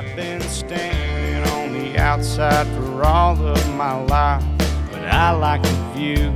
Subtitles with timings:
[0.00, 4.42] I've been standing on the outside for all of my life,
[4.90, 6.28] but I like the view.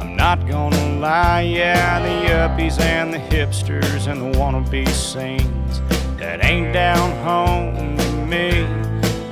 [0.00, 5.80] I'm not gonna lie, yeah, the yuppies and the hipsters and the wannabe scenes
[6.18, 8.64] that ain't down home to me.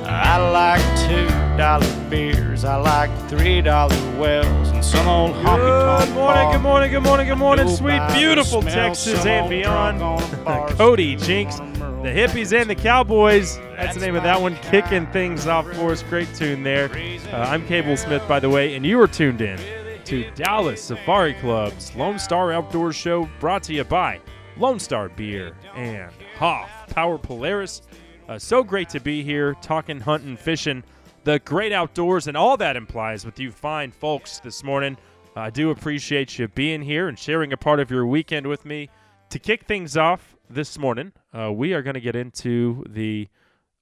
[0.05, 1.27] I like two
[1.57, 6.91] dollar beers, I like three dollar wells, and some old honky Good morning, good morning,
[6.91, 9.99] good morning, good morning, sweet, beautiful Texas and beyond.
[9.99, 11.57] drunk on a bar Cody, Jinks.
[11.57, 11.76] Jinx, on Merle
[12.07, 13.57] the hippies and the cowboys.
[13.75, 16.03] That's the name of that one, kicking things off for us.
[16.03, 16.89] Great tune there.
[17.33, 19.59] Uh, I'm Cable Smith, by the way, and you are tuned in
[20.05, 24.21] to Dallas Safari Club's Lone Star Outdoor Show, brought to you by
[24.55, 27.81] Lone Star Beer and Hoff Power Polaris.
[28.29, 30.85] Uh, so great to be here, talking hunting, fishing,
[31.25, 34.97] the great outdoors, and all that implies with you fine folks this morning.
[35.35, 38.89] I do appreciate you being here and sharing a part of your weekend with me.
[39.31, 43.27] To kick things off this morning, uh, we are going to get into the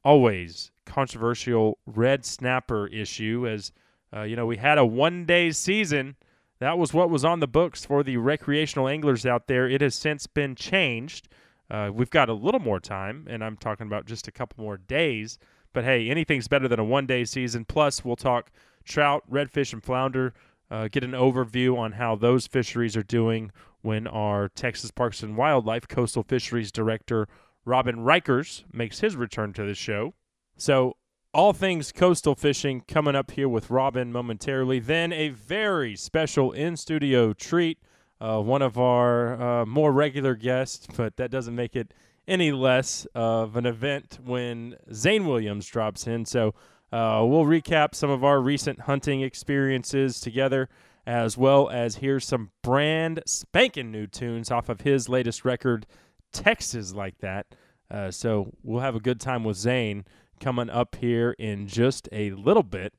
[0.04, 3.48] always controversial red snapper issue.
[3.48, 3.72] As
[4.16, 6.16] uh, you know, we had a one day season.
[6.60, 9.68] That was what was on the books for the recreational anglers out there.
[9.68, 11.28] It has since been changed.
[11.70, 14.78] Uh, we've got a little more time, and I'm talking about just a couple more
[14.78, 15.38] days.
[15.74, 17.66] But hey, anything's better than a one day season.
[17.66, 18.52] Plus, we'll talk
[18.86, 20.34] trout, redfish, and flounder,
[20.72, 23.52] uh, get an overview on how those fisheries are doing
[23.86, 27.28] when our Texas Parks and Wildlife Coastal Fisheries Director,
[27.64, 30.16] Robin Riechers, makes his return to the show.
[30.58, 30.98] So,
[31.34, 34.80] all things coastal fishing coming up here with Robin momentarily.
[34.80, 37.78] Then, a very special in studio treat.
[38.20, 41.94] Uh, one of our uh, more regular guests, but that doesn't make it
[42.28, 46.26] any less of an event when Zane Williams drops in.
[46.26, 46.56] So,
[46.92, 50.70] uh, we'll recap some of our recent hunting experiences together,
[51.06, 55.86] as well as hear some brand spanking new tunes off of his latest record,
[56.32, 57.48] Texas Like That.
[57.90, 60.06] Uh, so, we'll have a good time with Zane
[60.40, 62.94] coming up here in just a little bit.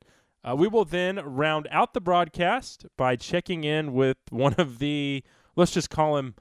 [0.49, 5.25] Uh, we will then round out the broadcast by checking in with one of the,
[5.57, 6.35] let's just call him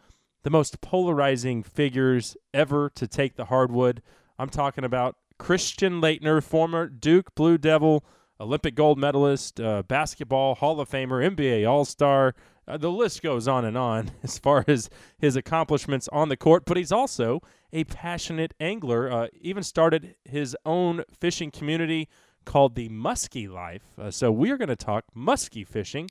[0.44, 4.04] the most polarizing figures ever to take the hardwood.
[4.38, 8.06] I'm talking about Christian Laettner, former Duke Blue Devil,
[8.40, 12.36] Olympic gold medalist, uh, basketball Hall of Famer, NBA All Star.
[12.68, 16.64] Uh, the list goes on and on as far as his accomplishments on the court,
[16.66, 17.42] but he's also
[17.72, 19.12] a passionate angler.
[19.12, 22.10] Uh, even started his own fishing community
[22.44, 23.84] called the Muskie Life.
[24.00, 26.10] Uh, so we are going to talk muskie fishing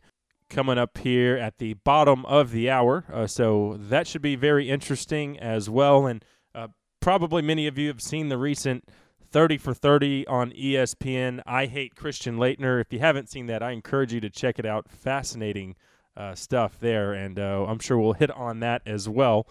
[0.50, 3.04] coming up here at the bottom of the hour.
[3.12, 6.06] Uh, so that should be very interesting as well.
[6.06, 6.24] And
[6.54, 6.68] uh,
[7.00, 8.88] probably many of you have seen the recent
[9.34, 11.42] 30 for 30 on ESPN.
[11.44, 12.80] I hate Christian Laettner.
[12.80, 14.88] If you haven't seen that, I encourage you to check it out.
[14.88, 15.74] Fascinating
[16.16, 17.12] uh, stuff there.
[17.12, 19.48] And uh, I'm sure we'll hit on that as well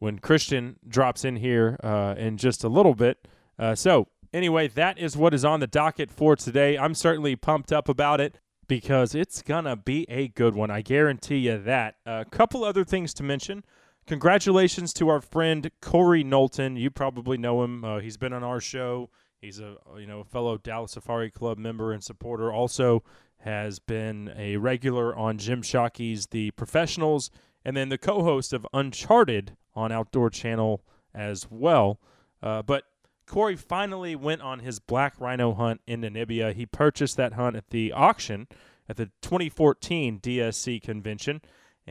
[0.00, 3.26] when Christian drops in here uh, in just a little bit.
[3.58, 6.76] Uh, so, anyway, that is what is on the docket for today.
[6.76, 8.38] I'm certainly pumped up about it
[8.68, 10.70] because it's going to be a good one.
[10.70, 11.94] I guarantee you that.
[12.04, 13.64] A couple other things to mention.
[14.06, 16.76] Congratulations to our friend Corey Knowlton.
[16.76, 17.84] You probably know him.
[17.84, 19.10] Uh, he's been on our show.
[19.40, 22.52] He's a you know fellow Dallas Safari Club member and supporter.
[22.52, 23.02] Also
[23.38, 27.30] has been a regular on Jim Shockey's The Professionals,
[27.64, 30.84] and then the co-host of Uncharted on Outdoor Channel
[31.14, 31.98] as well.
[32.42, 32.84] Uh, but
[33.26, 36.54] Corey finally went on his black rhino hunt in Namibia.
[36.54, 38.46] He purchased that hunt at the auction
[38.88, 41.40] at the 2014 DSC convention,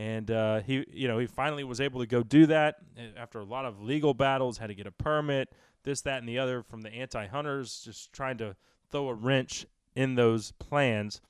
[0.02, 2.78] and uh, he, you know, he finally was able to go do that
[3.16, 4.58] after a lot of legal battles.
[4.58, 5.54] Had to get a permit,
[5.84, 8.56] this, that, and the other from the anti-hunters, just trying to
[8.90, 9.64] throw a wrench
[9.94, 11.20] in those plans.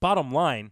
[0.00, 0.70] Bottom line,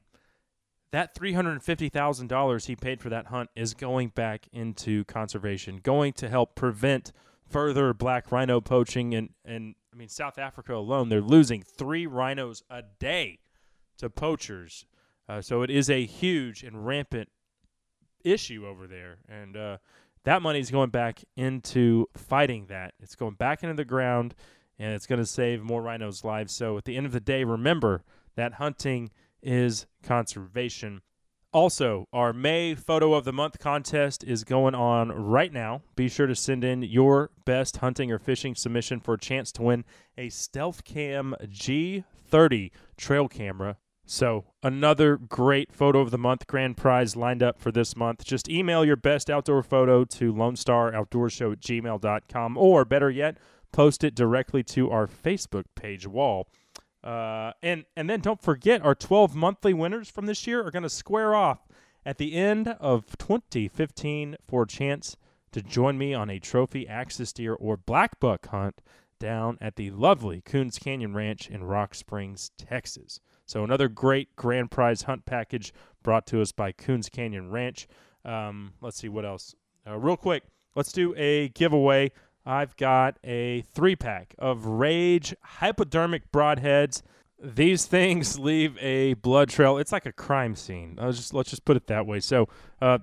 [0.93, 6.55] that $350,000 he paid for that hunt is going back into conservation, going to help
[6.55, 7.13] prevent
[7.47, 9.15] further black rhino poaching.
[9.15, 13.41] And, and I mean, South Africa alone, they're losing three rhinos a day
[13.99, 14.87] to poachers.
[15.31, 17.29] Uh, so it is a huge and rampant
[18.25, 19.19] issue over there.
[19.29, 19.77] And uh,
[20.25, 22.95] that money is going back into fighting that.
[22.99, 24.35] It's going back into the ground
[24.77, 26.53] and it's going to save more rhinos' lives.
[26.53, 28.03] So at the end of the day, remember
[28.35, 29.11] that hunting
[29.41, 31.01] is conservation.
[31.53, 35.83] Also, our May Photo of the Month contest is going on right now.
[35.95, 39.63] Be sure to send in your best hunting or fishing submission for a chance to
[39.63, 39.85] win
[40.19, 43.77] a Stealth Cam G30 trail camera.
[44.13, 48.25] So, another great Photo of the Month grand prize lined up for this month.
[48.25, 53.09] Just email your best outdoor photo to Lone Star Outdoor Show at gmail.com, or better
[53.09, 53.39] yet,
[53.71, 56.49] post it directly to our Facebook page wall.
[57.05, 60.83] Uh, and and then don't forget our 12 monthly winners from this year are going
[60.83, 61.69] to square off
[62.05, 65.17] at the end of 2015 for a chance
[65.53, 68.83] to join me on a trophy axis deer or black buck hunt
[69.21, 73.21] down at the lovely Coons Canyon Ranch in Rock Springs, Texas.
[73.51, 75.75] So another great grand prize hunt package
[76.05, 77.89] brought to us by Coons Canyon Ranch.
[78.25, 79.57] Um, let's see what else.
[79.85, 80.45] Uh, real quick,
[80.77, 82.13] let's do a giveaway.
[82.47, 87.03] I've got a three pack of Rage hypodermic broadheads.
[87.43, 89.79] These things leave a blood trail.
[89.79, 90.97] It's like a crime scene.
[91.01, 92.21] Just let's just put it that way.
[92.21, 92.49] So,
[92.81, 92.99] uh,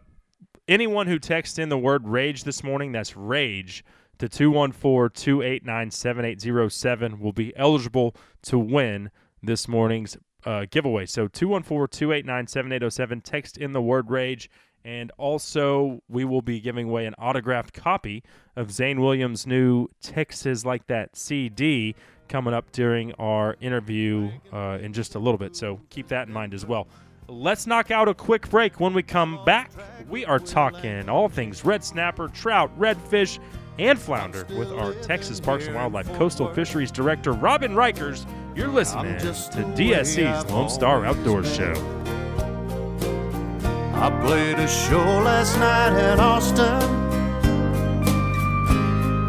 [0.66, 3.84] anyone who texts in the word rage this morning, that's rage
[4.20, 9.12] to 214-289-7807 will be eligible to win
[9.44, 11.06] this morning's uh, giveaway.
[11.06, 14.50] So 214-289-7807 text in the word rage
[14.88, 18.24] and also we will be giving away an autographed copy
[18.56, 21.94] of Zane Williams' new Texas Like That CD
[22.30, 25.58] coming up during our interview uh, in just a little bit.
[25.58, 26.88] So keep that in mind as well.
[27.28, 28.80] Let's knock out a quick break.
[28.80, 29.72] When we come back,
[30.08, 33.40] we are talking all things red snapper, trout, redfish,
[33.80, 38.26] and flounder with our Texas Parks and Wildlife Coastal Fisheries Director, Robin Riechers.
[38.56, 41.74] You're listening to DSC's Lone Star Outdoors Show.
[43.94, 46.66] I played a show last night in Austin,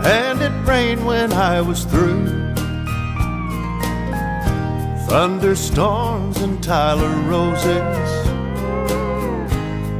[0.05, 2.27] and it rained when I was through.
[5.09, 8.29] Thunderstorms and Tyler roses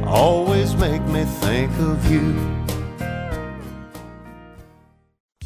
[0.05, 2.58] always make me think of you.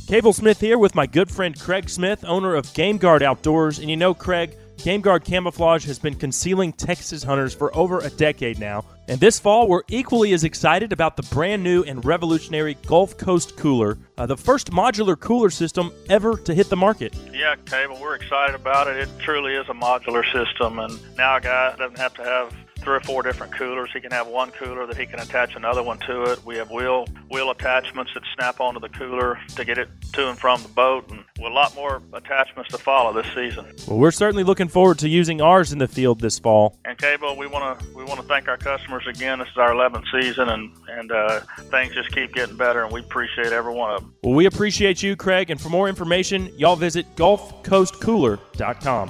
[0.08, 3.80] Cable Smith here with my good friend Craig Smith, owner of Game Guard Outdoors.
[3.80, 8.10] And you know, Craig, Game Guard Camouflage has been concealing Texas hunters for over a
[8.10, 8.84] decade now.
[9.08, 13.56] And this fall, we're equally as excited about the brand new and revolutionary Gulf Coast
[13.56, 17.16] Cooler, uh, the first modular cooler system ever to hit the market.
[17.32, 18.98] Yeah, Cable, we're excited about it.
[18.98, 22.54] It truly is a modular system, and now a guy doesn't have to have
[22.84, 23.90] three or four different coolers.
[23.94, 26.44] He can have one cooler that he can attach another one to it.
[26.46, 30.38] We have wheel wheel attachments that snap onto the cooler to get it to and
[30.38, 33.66] from the boat, and with a lot more attachments to follow this season.
[33.88, 36.78] Well, we're certainly looking forward to using ours in the field this fall.
[36.86, 39.40] And Cable, we want to we want to thank our customers again.
[39.40, 41.40] This is our 11th season, and and uh,
[41.72, 44.14] things just keep getting better, and we appreciate every one of them.
[44.24, 49.10] Well, we appreciate you, Craig, and for more information, y'all visit GulfCoastCooler.com.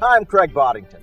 [0.00, 1.02] Hi, I'm Craig Boddington.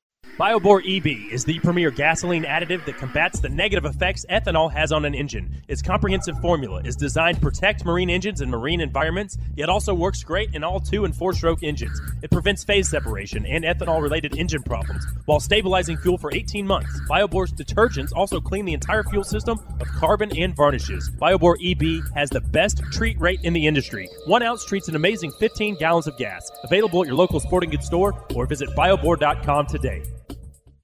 [0.41, 5.05] Biobor EB is the premier gasoline additive that combats the negative effects ethanol has on
[5.05, 5.61] an engine.
[5.67, 10.23] Its comprehensive formula is designed to protect marine engines and marine environments, yet also works
[10.23, 12.01] great in all two and four stroke engines.
[12.23, 16.99] It prevents phase separation and ethanol related engine problems while stabilizing fuel for 18 months.
[17.07, 21.11] Biobor's detergents also clean the entire fuel system of carbon and varnishes.
[21.21, 24.09] Biobor EB has the best treat rate in the industry.
[24.25, 26.49] One ounce treats an amazing 15 gallons of gas.
[26.63, 30.01] Available at your local sporting goods store or visit biobor.com today.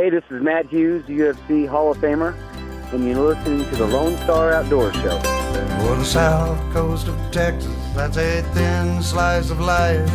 [0.00, 2.34] Hey, this is Matt Hughes, UFC Hall of Famer,
[2.90, 5.20] and you're listening to the Lone Star Outdoor Show.
[5.20, 10.08] For the south coast of Texas, that's a thin slice of life.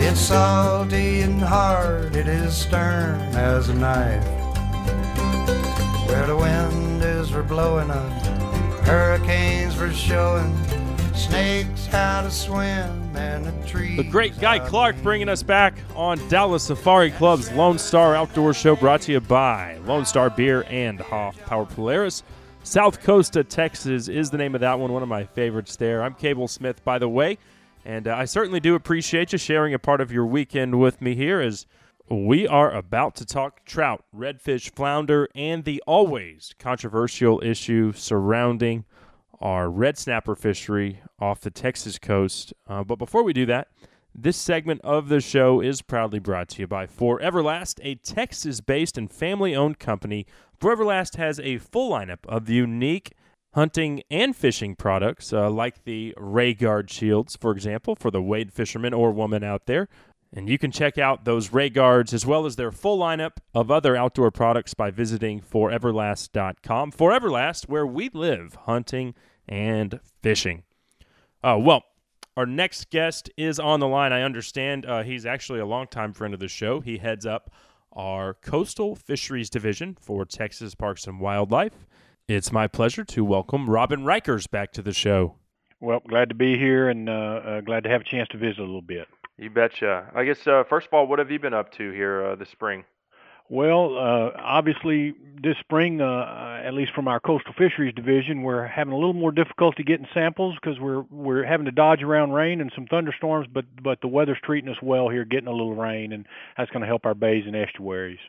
[0.00, 4.22] It's salty and hard, it is stern as a knife.
[6.08, 8.12] Where the wind is for blowing up,
[8.84, 10.54] hurricanes for showing,
[11.14, 13.96] snakes how to swim, and the trees.
[13.96, 18.76] The great Guy Clark bringing us back on Dallas Safari Club's Lone Star Outdoor Show
[18.76, 22.22] brought to you by Lone Star Beer and Hoffpauir Polaris.
[22.64, 26.02] South Coast of Texas is the name of that one, one of my favorites there.
[26.02, 27.38] I'm Cable Smith, by the way.
[27.84, 31.16] And uh, I certainly do appreciate you sharing a part of your weekend with me
[31.16, 31.66] here as
[32.08, 38.84] we are about to talk trout, redfish, flounder, and the always controversial issue surrounding
[39.42, 42.54] our red snapper fishery off the Texas coast.
[42.66, 43.68] Uh, but before we do that,
[44.14, 48.96] this segment of the show is proudly brought to you by Foreverlast, a Texas based
[48.96, 50.26] and family owned company.
[50.60, 53.12] Foreverlast has a full lineup of unique
[53.54, 58.52] hunting and fishing products, uh, like the Ray Guard shields, for example, for the wade
[58.52, 59.88] fisherman or woman out there.
[60.34, 63.70] And you can check out those Ray Guards as well as their full lineup of
[63.70, 66.92] other outdoor products by visiting foreverlast.com.
[66.92, 69.14] Foreverlast, where we live hunting
[69.48, 70.62] and fishing.
[71.42, 71.82] Uh, well,
[72.36, 74.12] our next guest is on the line.
[74.12, 76.80] I understand uh, he's actually a longtime friend of the show.
[76.80, 77.50] He heads up
[77.92, 81.86] our coastal fisheries division for Texas Parks and Wildlife.
[82.28, 85.36] It's my pleasure to welcome Robin Riechers back to the show.
[85.80, 88.60] Well, glad to be here and uh, uh, glad to have a chance to visit
[88.60, 89.08] a little bit.
[89.36, 90.10] You betcha.
[90.14, 92.48] I guess uh, first of all, what have you been up to here uh, this
[92.50, 92.84] spring?
[93.52, 98.66] Well, uh, obviously this spring, uh, uh, at least from our coastal fisheries division, we're
[98.66, 102.62] having a little more difficulty getting samples because we're we're having to dodge around rain
[102.62, 103.46] and some thunderstorms.
[103.52, 106.80] But but the weather's treating us well here, getting a little rain, and that's going
[106.80, 108.20] to help our bays and estuaries.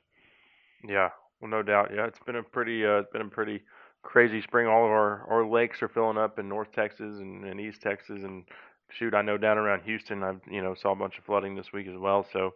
[0.86, 1.92] Yeah, well, no doubt.
[1.96, 3.62] Yeah, it's been a pretty uh, it's been a pretty
[4.02, 4.68] crazy spring.
[4.68, 8.24] All of our our lakes are filling up in North Texas and, and East Texas,
[8.24, 8.44] and
[8.90, 11.72] shoot, I know down around Houston, I've you know saw a bunch of flooding this
[11.72, 12.28] week as well.
[12.34, 12.56] So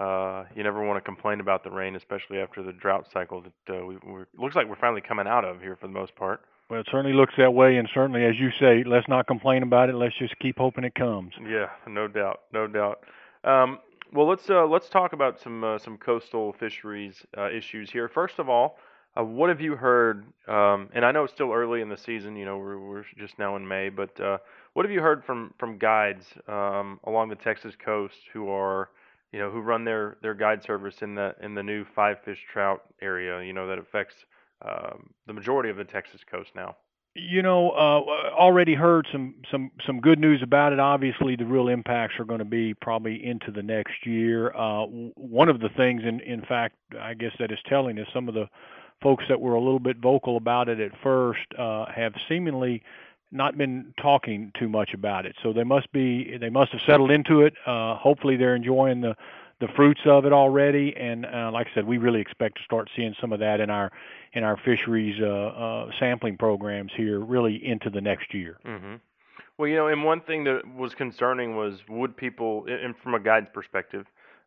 [0.00, 3.76] uh, you never want to complain about the rain, especially after the drought cycle that
[3.76, 6.40] uh, we we're, looks like we're finally coming out of here for the most part.
[6.70, 9.90] Well, it certainly looks that way, and certainly, as you say, let's not complain about
[9.90, 9.94] it.
[9.94, 11.34] Let's just keep hoping it comes.
[11.42, 13.04] Yeah, no doubt, no doubt.
[13.44, 13.78] Um,
[14.12, 18.08] well, let's uh, let's talk about some uh, some coastal fisheries uh, issues here.
[18.08, 18.78] First of all,
[19.18, 20.24] uh, what have you heard?
[20.48, 22.36] Um, and I know it's still early in the season.
[22.36, 24.38] You know, we're we're just now in May, but uh,
[24.72, 28.88] what have you heard from from guides um, along the Texas coast who are
[29.34, 32.38] you know, who run their their guide service in the in the new five fish
[32.52, 33.42] trout area.
[33.42, 34.14] You know that affects
[34.64, 36.76] um, the majority of the Texas coast now.
[37.16, 40.78] You know, uh, already heard some some some good news about it.
[40.78, 44.54] Obviously, the real impacts are going to be probably into the next year.
[44.54, 44.84] Uh,
[45.16, 48.34] one of the things, in in fact, I guess that is telling is some of
[48.34, 48.46] the
[49.02, 52.84] folks that were a little bit vocal about it at first uh, have seemingly
[53.34, 55.36] not been talking too much about it.
[55.42, 57.54] So they must be they must have settled into it.
[57.66, 59.14] Uh, hopefully they're enjoying the
[59.60, 60.94] the fruits of it already.
[60.96, 63.70] And uh, like I said, we really expect to start seeing some of that in
[63.70, 63.90] our
[64.32, 68.58] in our fisheries uh, uh, sampling programs here, really into the next year.
[68.66, 68.94] Mm-hmm.
[69.56, 73.20] Well, you know, and one thing that was concerning was would people, and from a
[73.20, 74.06] guide's perspective,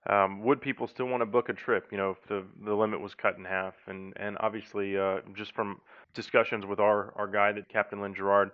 [0.10, 1.88] um, would people still want to book a trip?
[1.91, 5.53] You know, if the the limit was cut in half, and and obviously, uh, just
[5.53, 5.79] from
[6.13, 8.51] discussions with our our guide, Captain Lynn Gerard,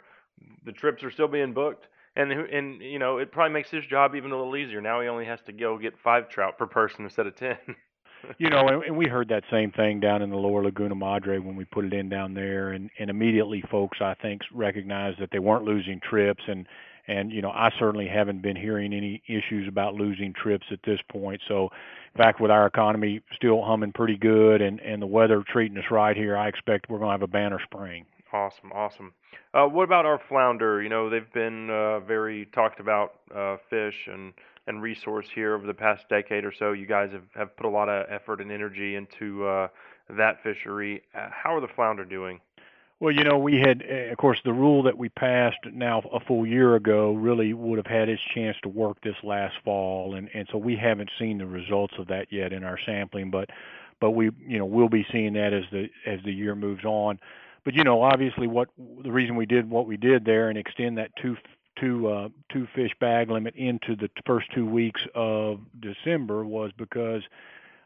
[0.66, 4.16] the trips are still being booked, and and you know it probably makes his job
[4.16, 4.82] even a little easier.
[4.82, 7.58] Now he only has to go get five trout per person instead of ten.
[8.38, 11.40] you know, and, and we heard that same thing down in the lower Laguna Madre
[11.40, 15.30] when we put it in down there, and and immediately folks I think recognized that
[15.32, 16.68] they weren't losing trips, and
[17.08, 21.00] and you know I certainly haven't been hearing any issues about losing trips at this
[21.12, 21.42] point.
[21.48, 21.70] So,
[22.16, 25.86] in fact, with our economy still humming pretty good, and and the weather treating us
[25.92, 28.06] right here, I expect we're going to have a banner spring.
[28.34, 29.13] Awesome, awesome.
[29.54, 30.82] Uh, what about our flounder?
[30.82, 34.34] You know, they've been uh, very talked about uh, fish and,
[34.66, 36.72] and resource here over the past decade or so.
[36.72, 39.68] You guys have, have put a lot of effort and energy into uh,
[40.10, 41.04] that fishery.
[41.13, 42.40] Uh, how are the flounder doing?
[43.00, 46.20] Well, you know, we had, uh, of course, the rule that we passed now a
[46.20, 50.30] full year ago really would have had its chance to work this last fall, and
[50.34, 53.50] and so we haven't seen the results of that yet in our sampling, but
[54.00, 57.20] but we, you know, we'll be seeing that as the as the year moves on
[57.65, 60.98] but you know, obviously, what the reason we did what we did there and extend
[60.98, 61.36] that two
[61.79, 67.22] two uh, two fish bag limit into the first two weeks of December was because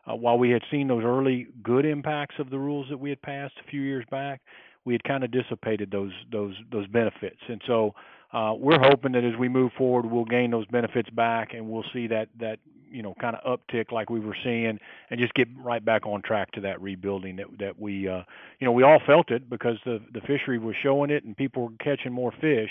[0.10, 3.22] uh, while we had seen those early good impacts of the rules that we had
[3.22, 4.42] passed a few years back,
[4.86, 7.94] we had kind of dissipated those those those benefits, and so
[8.34, 11.86] uh, we're hoping that as we move forward, we'll gain those benefits back, and we'll
[11.94, 12.60] see that that
[12.92, 14.80] you know kind of uptick like we were seeing,
[15.10, 18.24] and just get right back on track to that rebuilding that that we uh,
[18.60, 21.64] you know we all felt it because the the fishery was showing it and people
[21.64, 22.70] were catching more fish,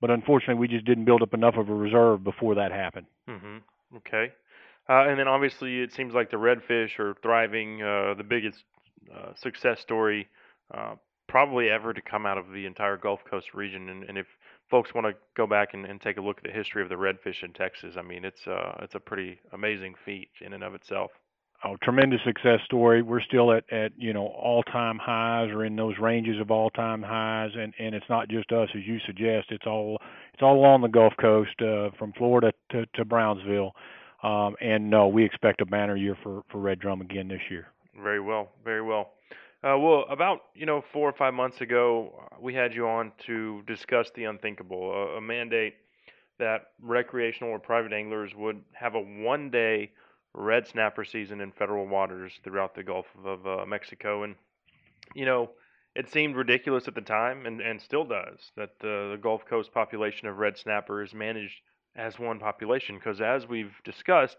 [0.00, 3.06] but unfortunately we just didn't build up enough of a reserve before that happened.
[3.28, 3.58] Mm-hmm.
[3.98, 4.32] Okay,
[4.88, 7.82] uh, and then obviously it seems like the redfish are thriving.
[7.82, 8.64] Uh, the biggest
[9.14, 10.28] uh, success story
[10.74, 10.94] uh,
[11.28, 14.26] probably ever to come out of the entire Gulf Coast region, and, and if
[14.70, 16.94] folks want to go back and, and, take a look at the history of the
[16.94, 20.74] redfish in Texas, I mean, it's uh, it's a pretty amazing feat in and of
[20.74, 21.10] itself.
[21.64, 23.02] Oh, tremendous success story.
[23.02, 26.70] We're still at, at you know all time highs or in those ranges of all
[26.70, 29.48] time highs, and and it's not just us as you suggest.
[29.50, 29.98] It's all
[30.32, 33.72] it's all along the Gulf Coast uh, from Florida to, to Brownsville.
[34.22, 37.66] Um, and no, we expect a banner year for for red drum again this year.
[38.00, 39.10] Very well, very well.
[39.64, 43.10] Uh, well, about you know four or five months ago, uh, we had you on
[43.18, 45.74] to discuss the unthinkable, a, a mandate
[46.38, 49.90] that recreational or private anglers would have a one-day
[50.32, 54.36] red snapper season in federal waters throughout the Gulf of uh, Mexico, and
[55.14, 55.50] you know
[55.96, 59.72] it seemed ridiculous at the time, and, and still does, that uh, the Gulf Coast
[59.74, 61.60] population of red snapper is managed
[61.96, 64.36] as one population, because as we've discussed,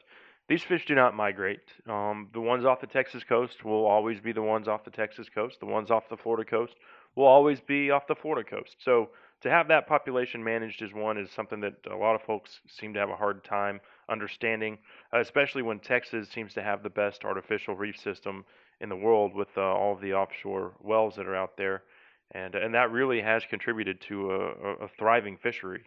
[0.49, 1.61] these fish do not migrate.
[1.87, 5.27] Um, the ones off the Texas coast will always be the ones off the Texas
[5.33, 5.59] coast.
[5.59, 6.73] The ones off the Florida coast
[7.15, 8.75] will always be off the Florida coast.
[8.79, 9.09] So
[9.41, 12.93] to have that population managed as one is something that a lot of folks seem
[12.95, 13.79] to have a hard time
[14.09, 14.79] understanding,
[15.13, 18.43] especially when Texas seems to have the best artificial reef system
[18.81, 21.83] in the world with uh, all of the offshore wells that are out there,
[22.31, 25.83] and and that really has contributed to a, a thriving fishery.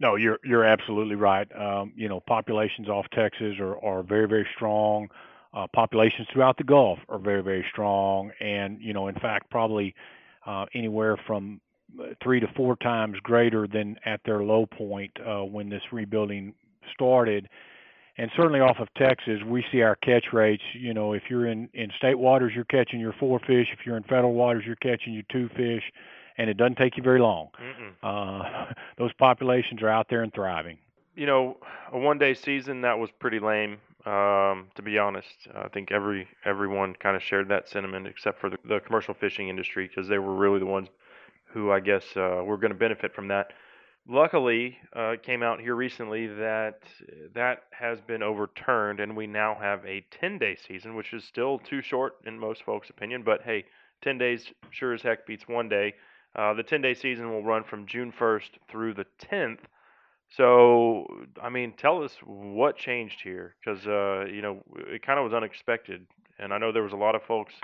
[0.00, 1.48] No, you're you're absolutely right.
[1.56, 5.08] Um, you know, populations off Texas are are very very strong.
[5.52, 9.94] Uh, populations throughout the Gulf are very very strong, and you know, in fact, probably
[10.46, 11.60] uh, anywhere from
[12.22, 16.54] three to four times greater than at their low point uh, when this rebuilding
[16.92, 17.48] started.
[18.16, 20.62] And certainly off of Texas, we see our catch rates.
[20.74, 23.68] You know, if you're in in state waters, you're catching your four fish.
[23.72, 25.82] If you're in federal waters, you're catching your two fish,
[26.36, 27.48] and it doesn't take you very long.
[28.02, 30.78] Uh, those populations are out there and thriving.
[31.14, 31.58] You know,
[31.92, 33.78] a one-day season that was pretty lame.
[34.04, 38.50] Um, to be honest, I think every everyone kind of shared that sentiment, except for
[38.50, 40.88] the, the commercial fishing industry, because they were really the ones
[41.44, 43.52] who I guess uh, were going to benefit from that.
[44.06, 46.80] Luckily, uh, it came out here recently that
[47.34, 51.80] that has been overturned, and we now have a 10-day season, which is still too
[51.80, 53.22] short in most folks' opinion.
[53.22, 53.64] But hey,
[54.02, 55.94] 10 days sure as heck beats one day.
[56.36, 59.60] Uh, the 10-day season will run from June 1st through the 10th.
[60.36, 61.06] So,
[61.40, 65.34] I mean, tell us what changed here, because uh, you know it kind of was
[65.34, 66.06] unexpected,
[66.38, 67.54] and I know there was a lot of folks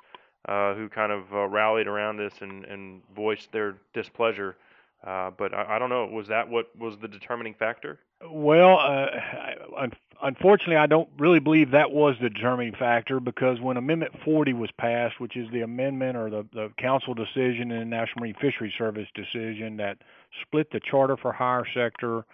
[0.49, 4.57] uh, who kind of uh, rallied around this and, and voiced their displeasure.
[5.05, 6.07] Uh, but I, I, don't know.
[6.07, 7.99] Was that what was the determining factor?
[8.29, 9.87] Well, uh,
[10.23, 14.71] unfortunately, I don't really believe that was the determining factor because when Amendment 40 was
[14.79, 18.75] passed, which is the amendment or the, the council decision and the National Marine Fisheries
[18.77, 19.99] Service decision that
[20.43, 22.25] split the charter for hire sector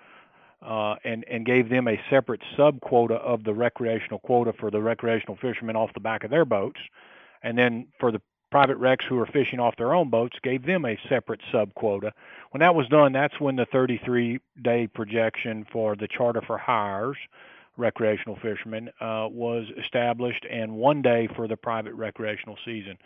[0.62, 4.80] uh, and and gave them a separate sub quota of the recreational quota for the
[4.80, 6.80] recreational fishermen off the back of their boats
[7.42, 8.20] and then for the
[8.56, 12.10] private wrecks who are fishing off their own boats gave them a separate sub quota.
[12.52, 17.18] When that was done, that's when the 33 day projection for the charter for hires
[17.76, 22.96] recreational fishermen uh, was established and one day for the private recreational season.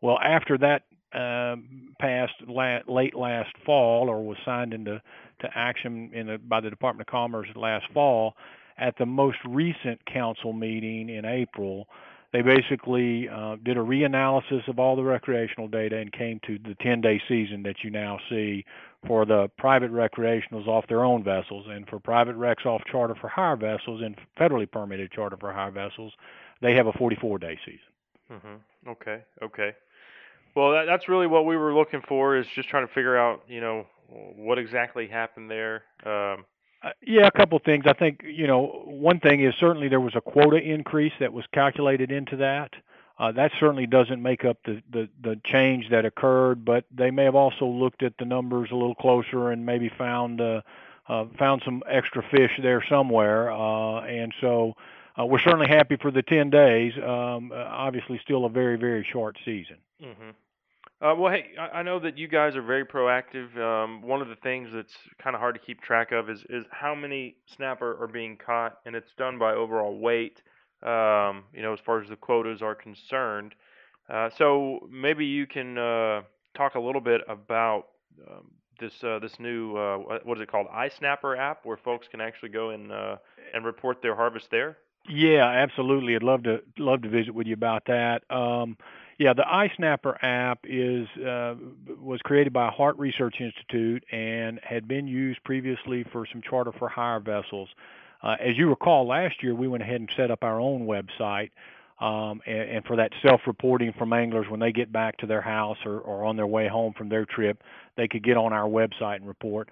[0.00, 1.56] Well, after that uh,
[1.98, 5.02] passed la- late last fall or was signed into
[5.40, 8.36] to action in the, by the Department of Commerce last fall,
[8.78, 11.88] at the most recent council meeting in April,
[12.32, 16.74] they basically uh, did a reanalysis of all the recreational data and came to the
[16.76, 18.64] 10-day season that you now see
[19.06, 23.28] for the private recreationals off their own vessels, and for private wrecks off charter for
[23.28, 26.12] hire vessels and federally permitted charter for hire vessels,
[26.60, 27.80] they have a 44-day season.
[28.30, 28.90] Mm-hmm.
[28.90, 29.22] Okay.
[29.42, 29.72] Okay.
[30.54, 33.42] Well, that, that's really what we were looking for is just trying to figure out,
[33.48, 35.82] you know, what exactly happened there.
[36.04, 36.44] Um,
[36.82, 37.84] uh, yeah, a couple of things.
[37.86, 41.44] I think you know one thing is certainly there was a quota increase that was
[41.52, 42.72] calculated into that.
[43.18, 47.24] Uh, that certainly doesn't make up the, the the change that occurred, but they may
[47.24, 50.60] have also looked at the numbers a little closer and maybe found uh,
[51.08, 53.52] uh, found some extra fish there somewhere.
[53.52, 54.74] Uh, and so
[55.18, 56.94] uh, we're certainly happy for the 10 days.
[56.96, 59.76] Um, uh, obviously, still a very very short season.
[60.02, 60.30] Mm-hmm.
[61.02, 63.56] Uh, well, hey, I, know that you guys are very proactive.
[63.58, 66.64] Um, one of the things that's kind of hard to keep track of is is
[66.70, 70.40] how many snapper are being caught, and it's done by overall weight.
[70.84, 73.56] Um, you know, as far as the quotas are concerned.
[74.08, 76.22] Uh, so maybe you can uh,
[76.56, 77.86] talk a little bit about
[78.28, 82.20] um, this uh, this new uh, what is it called iSnapper app, where folks can
[82.20, 83.16] actually go and uh,
[83.52, 84.76] and report their harvest there.
[85.08, 86.14] Yeah, absolutely.
[86.14, 88.22] I'd love to love to visit with you about that.
[88.30, 88.76] Um,
[89.22, 91.54] yeah, the iSnapper app is uh,
[92.00, 96.88] was created by Harte Research Institute and had been used previously for some charter for
[96.88, 97.68] hire vessels.
[98.20, 101.50] Uh, as you recall, last year we went ahead and set up our own website,
[102.00, 105.78] um, and, and for that self-reporting from anglers when they get back to their house
[105.84, 107.62] or, or on their way home from their trip,
[107.96, 109.68] they could get on our website and report.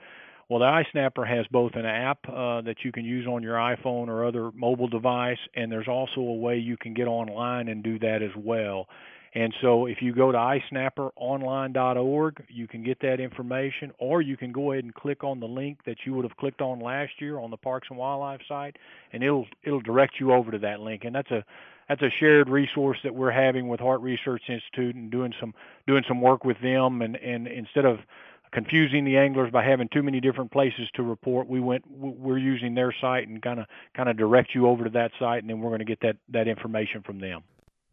[0.49, 4.07] Well, the iSnapper has both an app uh, that you can use on your iPhone
[4.07, 7.99] or other mobile device, and there's also a way you can get online and do
[7.99, 8.87] that as well.
[9.35, 14.51] And so if you go to isnapperonline.org, you can get that information, or you can
[14.51, 17.39] go ahead and click on the link that you would have clicked on last year
[17.39, 18.77] on the Parks and Wildlife site,
[19.13, 21.05] and it'll it'll direct you over to that link.
[21.05, 21.45] And that's a
[21.89, 25.55] that's a shared resource that we're having with Harte Research Institute and doing some
[25.87, 27.01] doing some work with them.
[27.01, 28.01] And and instead of
[28.53, 32.75] confusing the anglers by having too many different places to report, we went we're using
[32.75, 35.61] their site and kind of kind of direct you over to that site, and then
[35.61, 37.45] we're going to get that that information from them.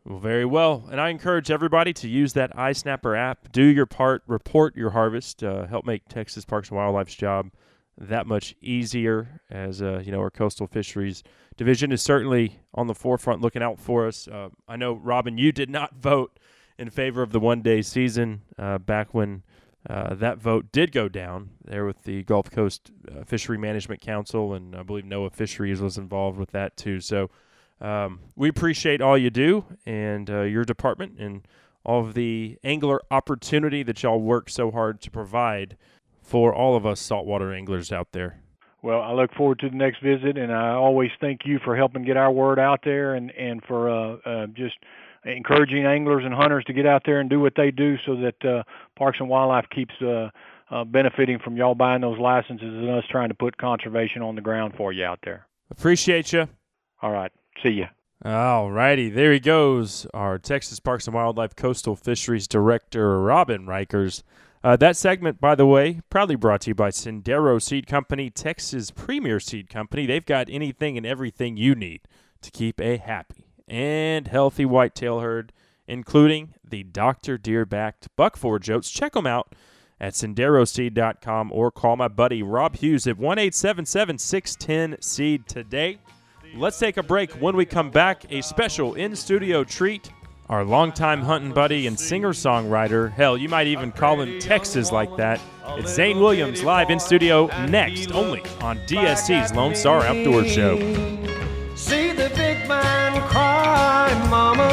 [0.08, 0.88] Well, very well.
[0.90, 3.52] And I encourage everybody to use that iSnapper app.
[3.52, 7.52] Do your part, report your harvest, uh, help make Texas Parks and Wildlife's job
[7.98, 9.42] that much easier.
[9.52, 11.24] As uh, you know, our coastal fisheries
[11.58, 14.30] division is certainly on the forefront, looking out for us.
[14.30, 16.40] Uh, I know, Robin, you did not vote
[16.78, 19.44] in favor of the one-day season uh, back when
[19.90, 24.54] uh, that vote did go down there with the Gulf Coast uh, Fishery Management Council,
[24.54, 27.02] and I believe NOAA Fisheries was involved with that too.
[27.02, 27.30] So
[27.82, 31.48] um, we appreciate all you do and uh, your department and
[31.84, 35.78] all of the angler opportunity that y'all work so hard to provide
[36.22, 38.42] for all of us saltwater anglers out there.
[38.84, 42.04] Well, I look forward to the next visit, and I always thank you for helping
[42.04, 44.76] get our word out there and and for uh, uh, just
[45.26, 48.46] encouraging anglers and hunters to get out there and do what they do, so that
[48.46, 48.64] uh,
[48.98, 50.30] Parks and Wildlife keeps uh,
[50.70, 54.42] uh, benefiting from y'all buying those licenses and us trying to put conservation on the
[54.42, 55.48] ground for you out there.
[55.72, 56.48] Appreciate you.
[57.02, 57.32] All right.
[57.64, 57.88] See ya.
[58.26, 64.24] All righty, there he goes, our Texas Parks and Wildlife Coastal Fisheries Director, Robin Riechers.
[64.64, 68.90] Uh, that segment, by the way, proudly brought to you by Sendero Seed Company, Texas'
[68.90, 70.08] premier seed company.
[70.08, 72.02] They've got anything and everything you need
[72.42, 75.54] to keep a happy and healthy whitetail herd,
[75.88, 77.38] including the Dr.
[77.38, 78.90] Deer-backed buck-forage oats.
[78.90, 79.54] Check them out
[80.00, 86.00] at senderoseed.com or call my buddy Rob Hughes at 1 610 seed today.
[86.56, 87.32] Let's take a break.
[87.34, 90.12] When we come back, a special in studio treat.
[90.50, 95.16] Our longtime hunting buddy and singer songwriter, hell, you might even call him Texas like
[95.18, 95.42] that.
[95.72, 100.78] It's Zane Williams live in studio next, only on DSC's Lone Star Outdoor Show.
[101.76, 104.68] See the big man cry, Mama.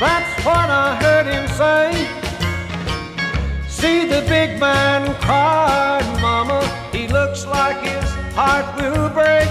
[0.00, 2.08] That's what I heard him say.
[3.68, 6.60] See the big man cry, Mama.
[6.92, 9.48] He looks like his heart will break.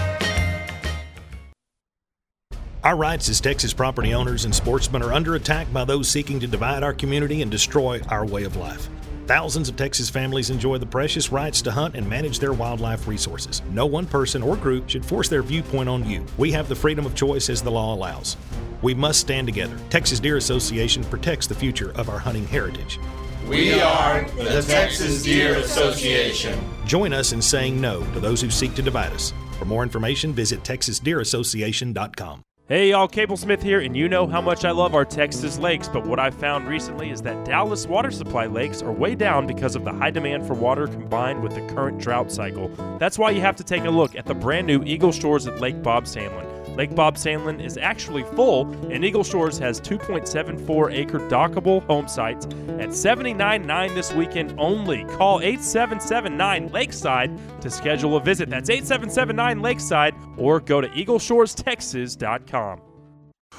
[2.82, 6.48] Our rights as Texas property owners and sportsmen are under attack by those seeking to
[6.48, 8.88] divide our community and destroy our way of life.
[9.28, 13.62] Thousands of Texas families enjoy the precious rights to hunt and manage their wildlife resources.
[13.72, 16.26] No one person or group should force their viewpoint on you.
[16.38, 18.38] We have the freedom of choice as the law allows.
[18.82, 19.78] We must stand together.
[19.90, 22.98] Texas Deer Association protects the future of our hunting heritage.
[23.46, 26.58] We are the Texas Deer Association.
[26.86, 29.34] Join us in saying no to those who seek to divide us.
[29.58, 32.44] For more information, visit texasdeerassociation.com.
[32.70, 35.90] Hey, y'all, Cable Smith here, and you know how much I love our Texas lakes,
[35.90, 39.76] but what I've found recently is that Dallas water supply lakes are way down because
[39.76, 42.68] of the high demand for water combined with the current drought cycle.
[43.00, 45.60] That's why you have to take a look at the brand new Eagle Shores at
[45.60, 46.49] Lake Bob Sandlin.
[46.80, 52.46] Lake Bob Sandlin is actually full, and Eagle Shores has 2.74 acre dockable home sites
[52.46, 55.04] at 79.9 this weekend only.
[55.04, 58.50] Call 8779 Lakeside to schedule a visit.
[58.50, 62.89] That's 8779 Lakeside, or go to eagleshorestexas.com.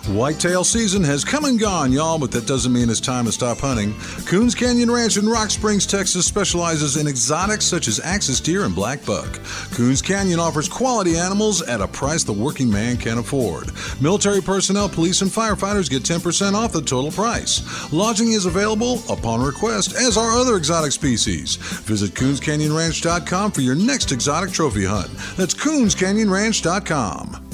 [0.08, 3.58] Whitetail season has come and gone, y'all, but that doesn't mean it's time to stop
[3.58, 3.94] hunting.
[4.24, 8.74] Coons Canyon Ranch in Rock Springs, Texas specializes in exotics such as axis deer and
[8.74, 9.38] black buck.
[9.72, 13.70] Coons Canyon offers quality animals at a price the working man can afford.
[14.00, 17.92] Military personnel, police, and firefighters get 10% off the total price.
[17.92, 21.56] Lodging is available upon request, as are other exotic species.
[21.56, 25.10] Visit CoonsCanyonRanch.com for your next exotic trophy hunt.
[25.36, 27.49] That's CoonsCanyonRanch.com.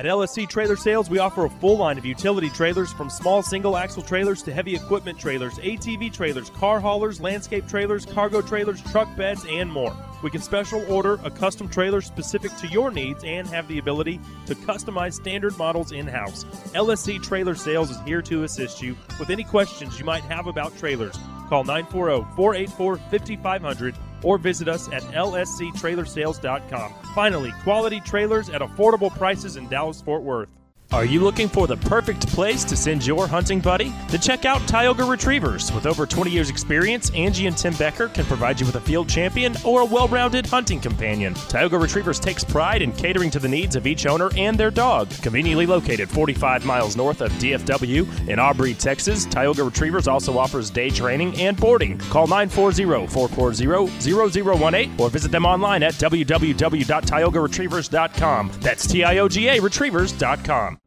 [0.00, 3.76] At LSC Trailer Sales, we offer a full line of utility trailers from small single
[3.76, 9.14] axle trailers to heavy equipment trailers, ATV trailers, car haulers, landscape trailers, cargo trailers, truck
[9.14, 9.94] beds, and more.
[10.22, 14.20] We can special order a custom trailer specific to your needs and have the ability
[14.46, 16.44] to customize standard models in house.
[16.72, 20.74] LSC Trailer Sales is here to assist you with any questions you might have about
[20.78, 21.18] trailers.
[21.50, 26.94] Call 940 484 5500 or visit us at lsctrailersales.com.
[27.14, 30.48] Finally, quality trailers at affordable prices in Dallas Fort Worth.
[30.92, 33.92] Are you looking for the perfect place to send your hunting buddy?
[34.08, 35.70] Then check out Tioga Retrievers.
[35.70, 39.08] With over 20 years' experience, Angie and Tim Becker can provide you with a field
[39.08, 41.34] champion or a well rounded hunting companion.
[41.34, 45.08] Tioga Retrievers takes pride in catering to the needs of each owner and their dog.
[45.22, 50.90] Conveniently located 45 miles north of DFW in Aubrey, Texas, Tioga Retrievers also offers day
[50.90, 51.98] training and boarding.
[52.10, 58.50] Call 940 440 0018 or visit them online at www.tiogaretrievers.com.
[58.58, 60.79] That's T I O G A Retrievers.com.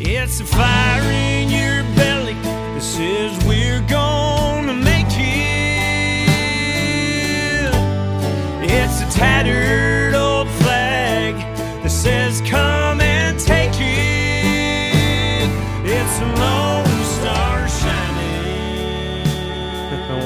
[0.00, 6.14] It's a fire in your belly that says we're gonna make it.
[8.62, 11.34] It's a tattered old flag
[11.82, 15.50] that says come and take it.
[15.84, 19.18] It's a lone star shining.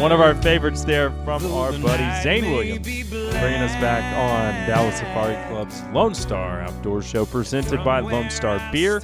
[0.02, 4.98] One of our favorites there from our buddy Zane Williams, bringing us back on Dallas
[4.98, 9.00] Safari Club's Lone Star Outdoor Show, presented by Lone Star Beer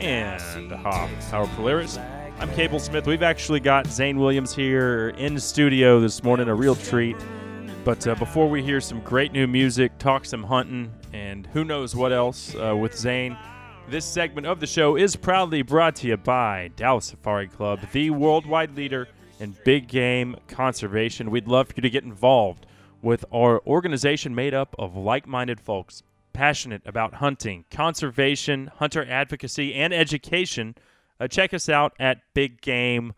[0.00, 1.98] and Hoff Power Polaris.
[2.38, 3.06] I'm Cable Smith.
[3.06, 7.16] We've actually got Zane Williams here in studio this morning, a real treat.
[7.84, 11.96] But uh, before we hear some great new music, talk some hunting, and who knows
[11.96, 13.36] what else uh, with Zane,
[13.88, 18.10] this segment of the show is proudly brought to you by Dallas Safari Club, the
[18.10, 19.08] worldwide leader
[19.40, 21.30] in big game conservation.
[21.30, 22.66] We'd love for you to get involved
[23.02, 26.02] with our organization made up of like minded folks
[26.38, 30.72] passionate about hunting, conservation, hunter advocacy, and education,
[31.18, 33.16] uh, check us out at biggame.org.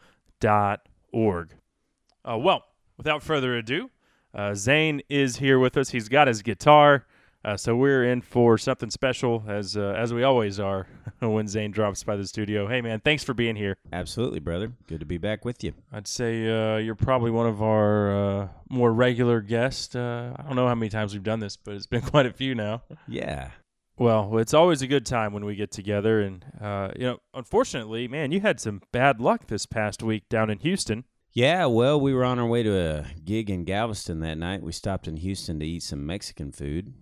[2.24, 2.64] Uh, well,
[2.96, 3.90] without further ado,
[4.32, 5.90] uh, Zane is here with us.
[5.90, 7.04] He's got his guitar,
[7.44, 10.86] uh, so we're in for something special, as uh, as we always are
[11.20, 12.68] when Zane drops by the studio.
[12.68, 13.76] Hey, man, thanks for being here.
[13.92, 14.72] Absolutely, brother.
[14.86, 15.72] Good to be back with you.
[15.92, 19.94] I'd say uh, you're probably one of our uh, more regular guests.
[19.94, 22.32] Uh, I don't know how many times we've done this, but it's been quite a
[22.32, 22.82] few now.
[23.08, 23.50] Yeah.
[23.96, 28.08] Well, it's always a good time when we get together, and uh, you know, unfortunately,
[28.08, 31.04] man, you had some bad luck this past week down in Houston.
[31.32, 34.62] Yeah, well, we were on our way to a gig in Galveston that night.
[34.62, 36.92] We stopped in Houston to eat some Mexican food,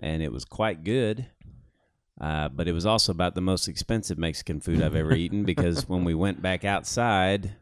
[0.00, 1.26] and it was quite good.
[2.20, 5.88] Uh, but it was also about the most expensive Mexican food I've ever eaten because
[5.88, 7.54] when we went back outside,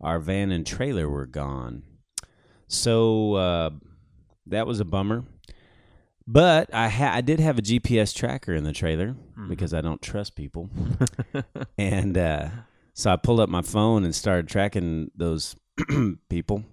[0.00, 1.82] our van and trailer were gone.
[2.68, 3.70] So uh,
[4.46, 5.24] that was a bummer.
[6.28, 9.48] But I ha- I did have a GPS tracker in the trailer Mhm.
[9.48, 10.68] because I don't trust people,
[11.78, 12.48] and uh,
[12.94, 15.54] so I pulled up my phone and started tracking those
[16.28, 16.64] people,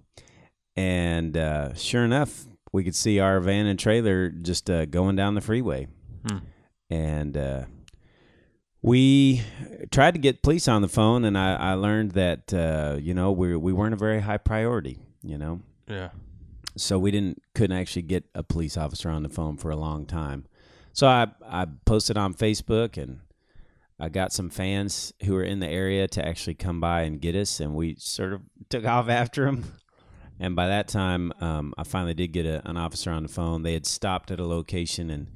[0.74, 5.34] and uh, sure enough, we could see our van and trailer just uh, going down
[5.36, 5.86] the freeway,
[6.28, 6.38] Hmm.
[6.90, 7.64] and uh,
[8.82, 9.42] we
[9.90, 13.30] tried to get police on the phone, and I, I learned that uh, you know
[13.32, 15.60] we we weren't a very high priority, you know.
[15.86, 16.10] Yeah.
[16.76, 20.04] So we didn't couldn't actually get a police officer on the phone for a long
[20.06, 20.46] time.
[20.92, 23.20] So I I posted on Facebook and
[24.00, 27.36] I got some fans who were in the area to actually come by and get
[27.36, 29.64] us, and we sort of took off after them.
[30.40, 33.62] And by that time, um, I finally did get a, an officer on the phone.
[33.62, 35.28] They had stopped at a location, and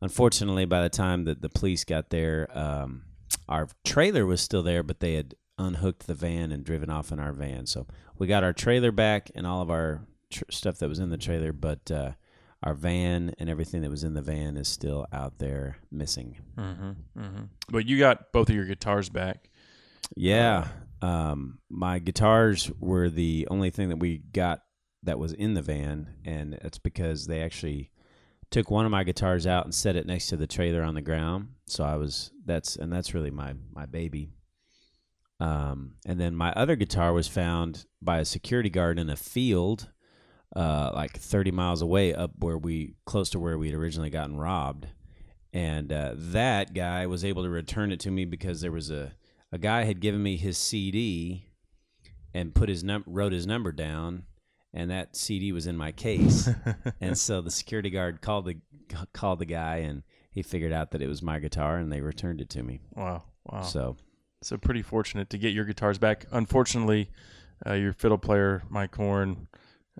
[0.00, 3.02] unfortunately, by the time that the police got there, um,
[3.48, 7.20] our trailer was still there, but they had unhooked the van and driven off in
[7.20, 7.66] our van.
[7.66, 7.86] So
[8.18, 11.18] we got our trailer back and all of our tr- stuff that was in the
[11.18, 12.12] trailer, but uh,
[12.62, 16.38] our van and everything that was in the van is still out there missing.
[16.56, 17.44] Mm-hmm, mm-hmm.
[17.70, 19.48] But you got both of your guitars back.
[20.16, 20.68] Yeah.
[21.02, 24.62] Um, my guitars were the only thing that we got
[25.02, 27.90] that was in the van, and it's because they actually
[28.50, 31.02] took one of my guitars out and set it next to the trailer on the
[31.02, 31.48] ground.
[31.66, 34.30] So I was that's and that's really my my baby.
[35.40, 39.90] Um, and then my other guitar was found by a security guard in a field,
[40.54, 44.36] uh, like 30 miles away, up where we close to where we had originally gotten
[44.36, 44.86] robbed.
[45.52, 49.14] And uh, that guy was able to return it to me because there was a
[49.52, 51.46] a guy had given me his CD
[52.34, 54.24] and put his num- wrote his number down,
[54.72, 56.48] and that CD was in my case.
[57.00, 58.56] and so the security guard called the
[59.12, 62.40] called the guy, and he figured out that it was my guitar, and they returned
[62.40, 62.80] it to me.
[62.94, 63.62] Wow, wow.
[63.62, 63.96] So,
[64.42, 66.24] so pretty fortunate to get your guitars back.
[66.32, 67.10] Unfortunately,
[67.66, 69.48] uh, your fiddle player, Mike Horn,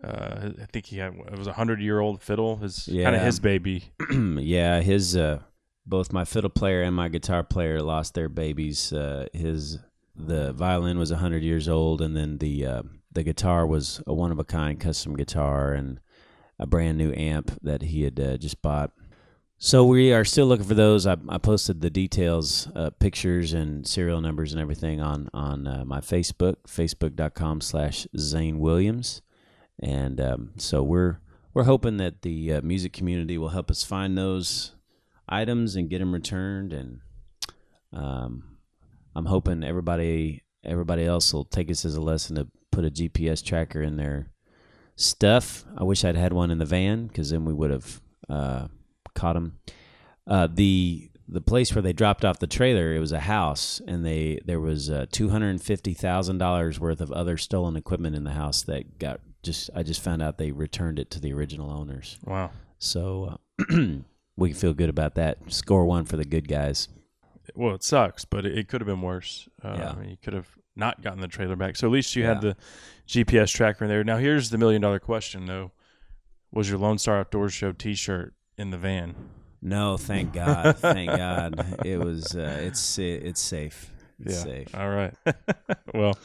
[0.02, 2.58] uh, I think he had it was a hundred year old fiddle.
[2.62, 3.92] Is kind of his baby.
[4.10, 5.40] yeah, his uh,
[5.84, 8.92] both my fiddle player and my guitar player lost their babies.
[8.92, 9.78] Uh, his
[10.14, 14.32] the violin was hundred years old, and then the uh, the guitar was a one
[14.32, 16.00] of a kind custom guitar and
[16.58, 18.92] a brand new amp that he had uh, just bought.
[19.58, 21.06] So we are still looking for those.
[21.06, 25.84] I, I posted the details, uh, pictures, and serial numbers and everything on on uh,
[25.84, 29.22] my Facebook, facebook.com slash Zane Williams,
[29.80, 31.20] and um, so we're
[31.54, 34.72] we're hoping that the uh, music community will help us find those.
[35.32, 37.00] Items and get them returned, and
[37.92, 38.58] um,
[39.14, 43.44] I'm hoping everybody everybody else will take this as a lesson to put a GPS
[43.44, 44.30] tracker in their
[44.96, 45.64] stuff.
[45.76, 48.68] I wish I'd had one in the van because then we would have uh,
[49.14, 49.58] caught them.
[50.26, 54.04] Uh, the the place where they dropped off the trailer, it was a house, and
[54.04, 58.16] they there was uh, two hundred and fifty thousand dollars worth of other stolen equipment
[58.16, 59.70] in the house that got just.
[59.74, 62.18] I just found out they returned it to the original owners.
[62.24, 62.50] Wow!
[62.78, 63.74] So uh,
[64.42, 65.38] we can feel good about that.
[65.52, 66.88] Score one for the good guys.
[67.54, 69.48] Well, it sucks, but it, it could have been worse.
[69.62, 69.90] Uh, Yeah.
[69.90, 71.76] I mean, you could have not gotten the trailer back.
[71.76, 72.28] So at least you Yeah.
[72.34, 72.56] had the
[73.06, 74.04] GPS tracker in there.
[74.04, 75.72] Now here's the million dollar question, though:
[76.52, 79.14] Was your Lone Star Outdoors Show T-shirt in the van?
[79.60, 81.84] No, thank God, thank God.
[81.84, 82.34] It was.
[82.34, 83.92] Uh, it's it's safe.
[84.18, 84.42] It's yeah.
[84.42, 84.74] safe.
[84.74, 85.14] All right.
[85.94, 86.16] well,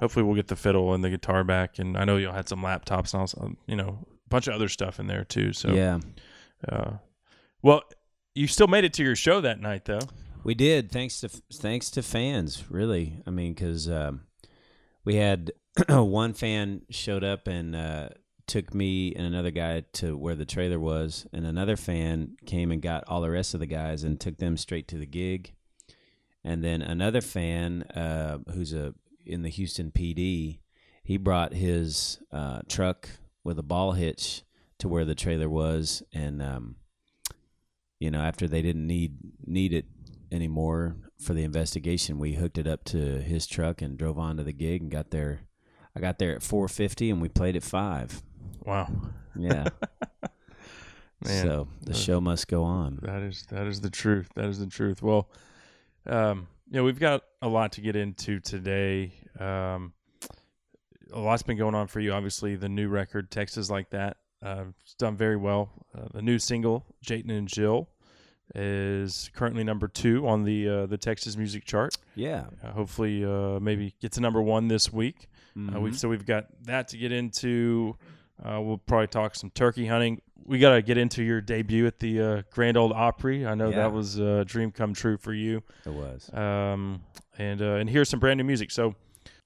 [0.00, 2.62] hopefully we'll get the fiddle and the guitar back, and I know y'all had some
[2.62, 5.52] laptops and also, you know, a bunch of other stuff in there too.
[5.52, 6.00] So Yeah.
[6.68, 6.92] Uh,
[7.66, 7.82] well,
[8.36, 9.98] you still made it to your show that night, though.
[10.44, 12.70] We did, thanks to thanks to fans.
[12.70, 14.20] Really, I mean, because um,
[15.04, 15.50] we had
[15.88, 18.10] one fan showed up and uh,
[18.46, 22.80] took me and another guy to where the trailer was, and another fan came and
[22.80, 25.52] got all the rest of the guys and took them straight to the gig.
[26.44, 30.60] And then another fan, uh, who's a in the Houston PD,
[31.02, 33.08] he brought his uh, truck
[33.42, 34.44] with a ball hitch
[34.78, 36.76] to where the trailer was, and um,
[37.98, 39.86] you know, after they didn't need need it
[40.30, 44.42] anymore for the investigation, we hooked it up to his truck and drove on to
[44.44, 45.40] the gig and got there.
[45.94, 48.22] I got there at four fifty and we played at five.
[48.64, 48.88] Wow.
[49.38, 49.68] Yeah.
[51.24, 52.98] Man, so the that- show must go on.
[53.02, 54.28] That is that is the truth.
[54.34, 55.00] That is the truth.
[55.02, 55.30] Well,
[56.06, 59.12] um, you know, we've got a lot to get into today.
[59.38, 59.92] Um,
[61.12, 62.12] a lot's been going on for you.
[62.12, 65.70] Obviously, the new record, Texas Like That, uh, it's done very well.
[65.96, 67.88] Uh, the new single, Jayton and Jill,
[68.54, 71.96] is currently number two on the uh, the Texas music chart.
[72.14, 72.46] Yeah.
[72.62, 75.26] Uh, hopefully, uh, maybe get to number one this week.
[75.56, 75.80] Uh, Mhm.
[75.82, 77.96] we've, so we've got that to get into.
[78.44, 80.20] Uh, we'll probably talk some turkey hunting.
[80.44, 83.46] We got to get into your debut at the uh, Grand Ole Opry.
[83.46, 83.76] I know Yeah.
[83.76, 85.62] that was a dream come true for you.
[85.86, 86.30] It was.
[86.32, 87.02] Um,
[87.38, 88.70] and uh, and here's some brand new music.
[88.70, 88.94] So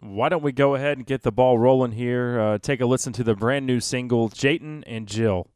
[0.00, 2.40] why don't we go ahead and get the ball rolling here?
[2.40, 5.48] Uh, take a listen to the brand new single, Jayton and Jill.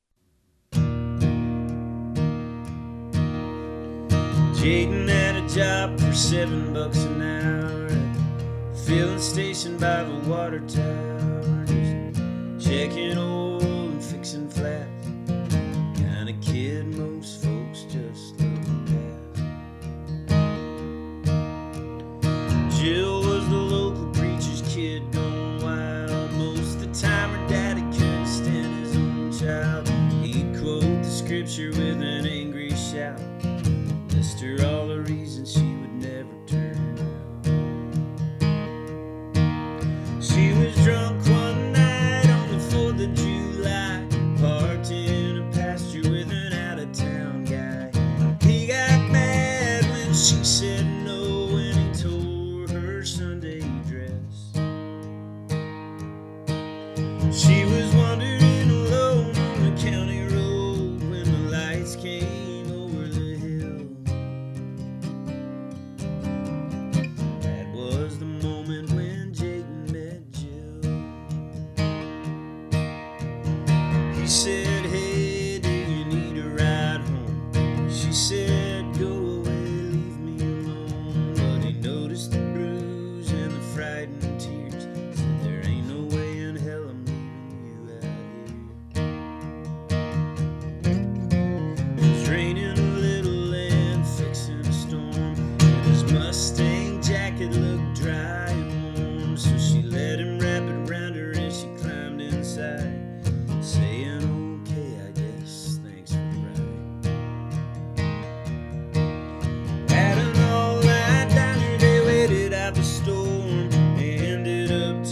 [4.65, 10.61] Jayton had a job for seven bucks an hour at filling station by the water
[10.61, 11.65] tower.
[11.67, 14.91] Just checking oil and fixing flats.
[15.99, 18.51] Kind of kid most folks just look.
[22.79, 23.14] Jill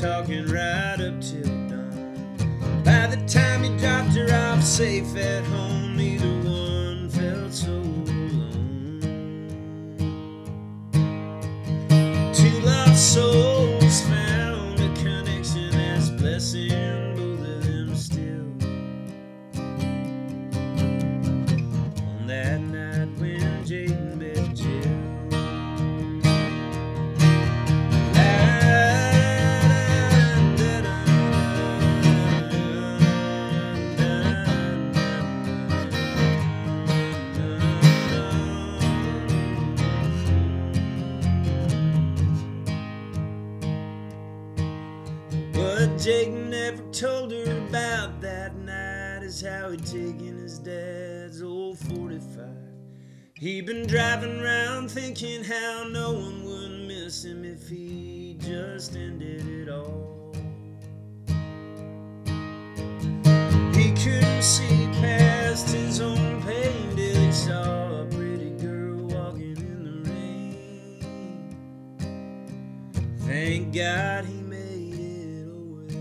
[0.03, 2.83] talking right up till dawn.
[2.85, 5.82] By the time he dropped her off safe at home,
[53.43, 59.49] He'd been driving around thinking how no one would miss him if he just ended
[59.49, 60.33] it all.
[63.75, 70.05] He couldn't see past his own pain till he saw a pretty girl walking in
[70.05, 71.57] the rain.
[73.23, 75.97] Thank God he made it away.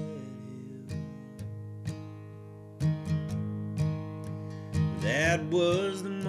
[4.99, 6.20] That was the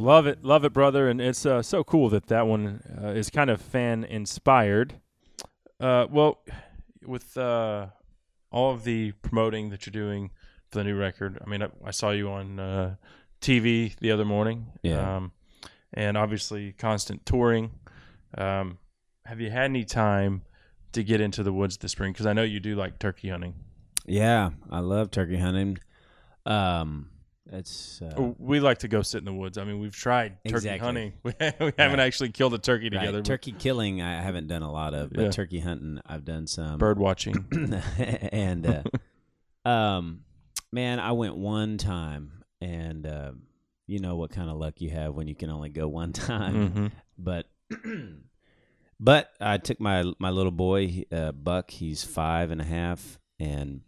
[0.00, 3.28] Love it, love it, brother, and it's uh, so cool that that one uh, is
[3.28, 4.94] kind of fan inspired.
[5.78, 6.42] Uh, well,
[7.06, 7.88] with uh,
[8.50, 10.30] all of the promoting that you're doing
[10.70, 12.94] for the new record, I mean, I, I saw you on uh,
[13.42, 15.16] TV the other morning, Yeah.
[15.16, 15.32] um,
[15.92, 17.72] and obviously constant touring.
[18.38, 18.78] Um,
[19.26, 20.42] have you had any time
[20.92, 22.12] to get into the woods this spring?
[22.12, 23.54] Because I know you do like turkey hunting.
[24.06, 25.78] Yeah, I love turkey hunting.
[26.46, 27.09] Um,
[27.52, 29.58] it's uh, Oh, we like to go sit in the woods.
[29.58, 30.78] I mean, we've tried turkey Exactly.
[30.86, 31.12] hunting.
[31.24, 33.22] We, haven't actually killed a turkey right, together.
[33.22, 35.30] Turkey killing, I haven't done a lot of, but Yeah.
[35.30, 36.78] turkey hunting, I've done some.
[36.78, 37.44] Bird watching.
[38.32, 38.66] and
[39.64, 40.20] uh, um,
[40.72, 43.32] man, I went one time, and uh,
[43.86, 46.70] you know what kind of luck you have when you can only go one time.
[46.70, 46.92] Mhm.
[47.18, 47.46] But
[49.00, 51.70] but I took my my little boy uh, Buck.
[51.70, 53.80] He's five and a half, and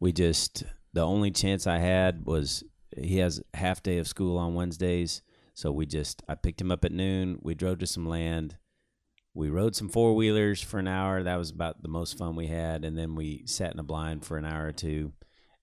[0.00, 0.64] we just
[0.98, 2.64] the only chance I had was
[2.96, 5.22] he has half day of school on Wednesdays,
[5.54, 7.38] so we just I picked him up at noon.
[7.40, 8.56] We drove to some land.
[9.32, 11.22] We rode some four wheelers for an hour.
[11.22, 14.24] That was about the most fun we had, and then we sat in a blind
[14.24, 15.12] for an hour or two.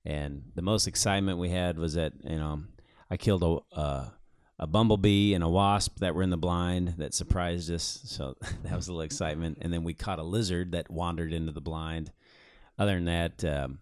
[0.05, 2.63] And the most excitement we had was that you know
[3.11, 4.09] I killed a uh,
[4.57, 7.99] a bumblebee and a wasp that were in the blind that surprised us.
[8.05, 9.57] So that was a little excitement.
[9.59, 12.13] And then we caught a lizard that wandered into the blind.
[12.79, 13.79] Other than that, um,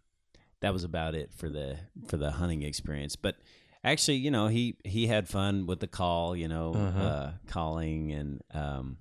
[0.64, 3.16] that was about it for the for the hunting experience.
[3.16, 3.36] But
[3.84, 6.36] actually, you know, he he had fun with the call.
[6.36, 6.99] You know, Uh-huh.
[7.03, 8.97] uh, calling and um,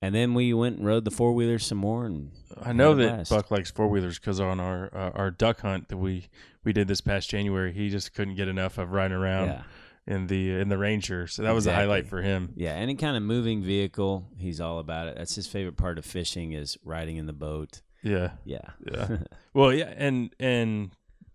[0.00, 2.06] and then we went and rode the four wheeler some more.
[2.06, 2.30] And
[2.62, 3.28] I know that.
[3.28, 6.28] Buck likes four wheelers because on our uh, our duck hunt that we
[6.64, 9.62] we did this past January, he just couldn't get enough of riding around Yeah.
[10.06, 11.26] in the in the Ranger.
[11.26, 12.52] So that was a highlight for him.
[12.54, 15.16] Yeah, any kind of moving vehicle, he's all about it.
[15.16, 17.80] That's his favorite part of fishing is riding in the boat.
[18.02, 18.60] Yeah, Yeah.
[18.88, 19.16] yeah.
[19.58, 20.92] well, yeah, and and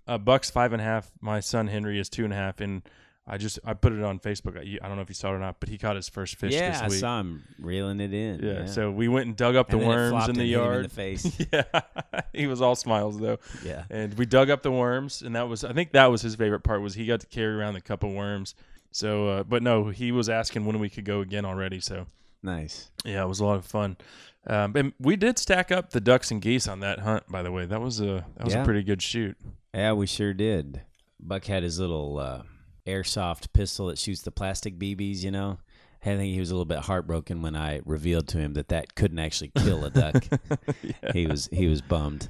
[0.07, 1.11] uh, Buck's five and a half.
[1.19, 2.81] My son Henry is two and a half, and
[3.27, 4.57] I just I put it on Facebook.
[4.57, 6.37] I, I don't know if you saw it or not, but he caught his first
[6.37, 8.39] fish yeah, this I saw him reeling it in.
[8.41, 10.61] Yeah, Yeah, so we went and dug up the it worms in the and him
[10.61, 10.85] in yard.
[10.85, 11.37] the face.
[11.51, 11.63] yeah,
[12.33, 13.39] he was all smiles though.
[13.61, 13.83] Yeah.
[13.89, 16.61] and we dug up the worms, and that was I think that was his favorite
[16.61, 18.55] part was he got to carry around the cup of worms.
[18.91, 21.81] So, uh, but no, he was asking when we could go again already.
[21.81, 22.05] So
[22.41, 22.89] nice.
[23.03, 23.97] yeah, it was a lot of fun.
[24.45, 27.23] Um, and we did stack up the ducks and geese on that hunt.
[27.29, 28.61] By the way, that was a that was Yeah.
[28.61, 29.37] a pretty good shoot.
[29.73, 30.81] Yeah, we sure did.
[31.19, 32.43] Buck had his little uh,
[32.85, 35.23] airsoft pistol that shoots the plastic BBs.
[35.23, 35.59] You know,
[36.01, 38.95] I think he was a little bit heartbroken when I revealed to him that that
[38.95, 40.25] couldn't actually kill a duck.
[41.13, 42.29] He was he was bummed,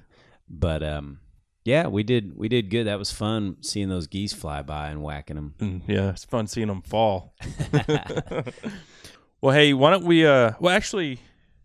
[0.50, 1.20] but um,
[1.66, 2.86] yeah, we did we did good.
[2.86, 5.56] That was fun seeing those geese fly by and whacking them.
[5.60, 7.34] And yeah, it's fun seeing them fall.
[9.42, 10.26] well, hey, why don't we?
[10.26, 11.20] Uh, well, actually,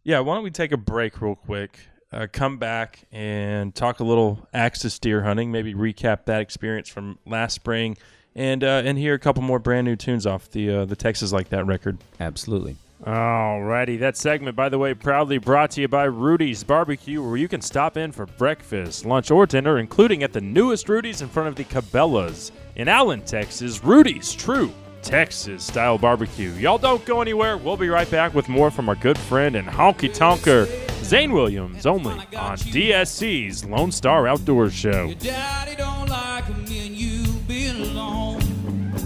[0.09, 1.78] yeah, why don't we take a break real quick?
[2.11, 5.52] Uh, come back and talk a little axis deer hunting.
[5.52, 7.98] Maybe recap that experience from last spring,
[8.34, 11.30] and uh, and hear a couple more brand new tunes off the uh, the Texas
[11.30, 11.98] like that record.
[12.20, 12.76] Absolutely.
[13.04, 17.46] Alrighty, that segment, by the way, proudly brought to you by Rudy's Barbecue, where you
[17.46, 21.50] can stop in for breakfast, lunch, or dinner, including at the newest Rudy's in front
[21.50, 23.84] of the Cabela's in Allen, Texas.
[23.84, 24.72] Rudy's True
[25.03, 26.51] Texas style barbecue.
[26.53, 27.57] Y'all don't go anywhere.
[27.57, 30.66] We'll be right back with more from our good friend and honky tonker,
[31.05, 35.12] Zane Williams, only on DSC's Lone Star Outdoors Show.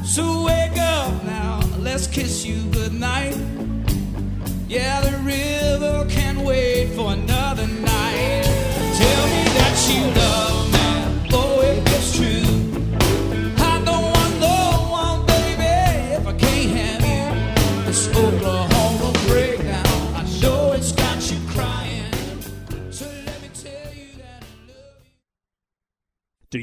[0.05, 3.35] So wake up now, let's kiss you goodnight.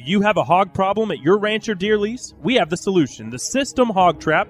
[0.09, 2.33] You have a hog problem at your ranch or deer lease?
[2.41, 4.49] We have the solution the System Hog Trap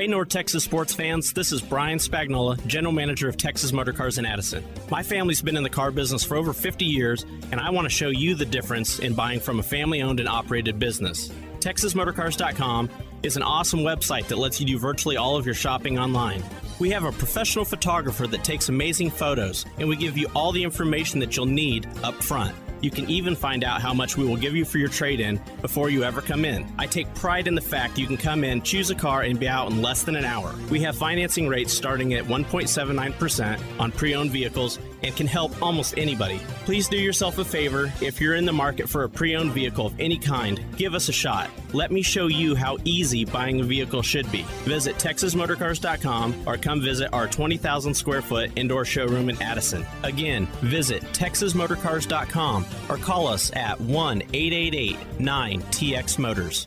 [0.00, 4.16] Hey, North Texas sports fans, this is Brian Spagnola, General Manager of Texas Motor Cars
[4.16, 4.64] in Addison.
[4.90, 7.90] My family's been in the car business for over 50 years, and I want to
[7.90, 11.28] show you the difference in buying from a family owned and operated business.
[11.58, 12.88] TexasMotorcars.com
[13.24, 16.42] is an awesome website that lets you do virtually all of your shopping online.
[16.78, 20.64] We have a professional photographer that takes amazing photos, and we give you all the
[20.64, 22.56] information that you'll need up front.
[22.80, 25.40] You can even find out how much we will give you for your trade in
[25.60, 26.66] before you ever come in.
[26.78, 29.48] I take pride in the fact you can come in, choose a car, and be
[29.48, 30.54] out in less than an hour.
[30.70, 35.96] We have financing rates starting at 1.79% on pre owned vehicles and can help almost
[35.96, 36.40] anybody.
[36.64, 39.86] Please do yourself a favor if you're in the market for a pre owned vehicle
[39.86, 41.50] of any kind, give us a shot.
[41.72, 44.42] Let me show you how easy buying a vehicle should be.
[44.64, 49.86] Visit TexasMotorcars.com or come visit our 20,000 square foot indoor showroom in Addison.
[50.02, 56.66] Again, visit TexasMotorcars.com or call us at 1 888 9 TX Motors.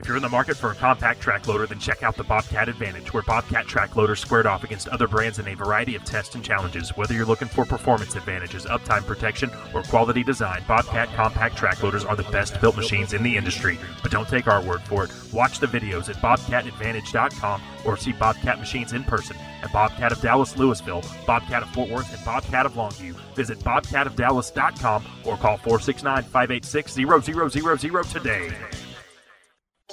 [0.00, 2.70] If you're in the market for a compact track loader, then check out the Bobcat
[2.70, 6.34] Advantage, where Bobcat track loaders squared off against other brands in a variety of tests
[6.34, 6.96] and challenges.
[6.96, 12.06] Whether you're looking for performance advantages, uptime protection, or quality design, Bobcat compact track loaders
[12.06, 13.78] are the best built machines in the industry.
[14.02, 15.10] But don't take our word for it.
[15.34, 20.54] Watch the videos at bobcatadvantage.com or see Bobcat machines in person at Bobcat of Dallas
[20.54, 23.12] Lewisville, Bobcat of Fort Worth, and Bobcat of Longview.
[23.34, 28.50] Visit bobcatofdallas.com or call 469 586 0000 today.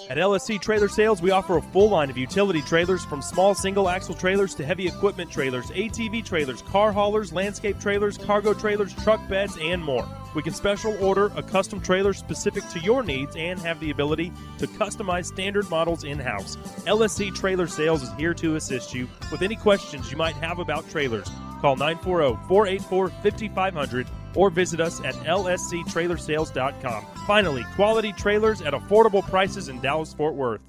[0.10, 3.90] At LSC Trailer Sales, we offer a full line of utility trailers from small single
[3.90, 9.28] axle trailers to heavy equipment trailers, ATV trailers, car haulers, landscape trailers, cargo trailers, truck
[9.28, 10.08] beds, and more.
[10.34, 14.32] We can special order a custom trailer specific to your needs and have the ability
[14.60, 16.56] to customize standard models in house.
[16.86, 20.90] LSC Trailer Sales is here to assist you with any questions you might have about
[20.90, 21.28] trailers.
[21.60, 27.06] Call 940 484 5500 or visit us at lsctrailersales.com.
[27.26, 30.62] Finally, quality trailers at affordable prices in Dallas Fort Worth.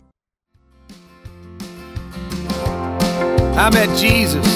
[3.60, 4.46] I met Jesus,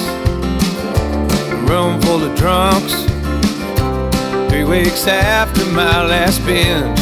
[1.51, 2.93] a room full of drunks,
[4.49, 6.99] three weeks after my last binge.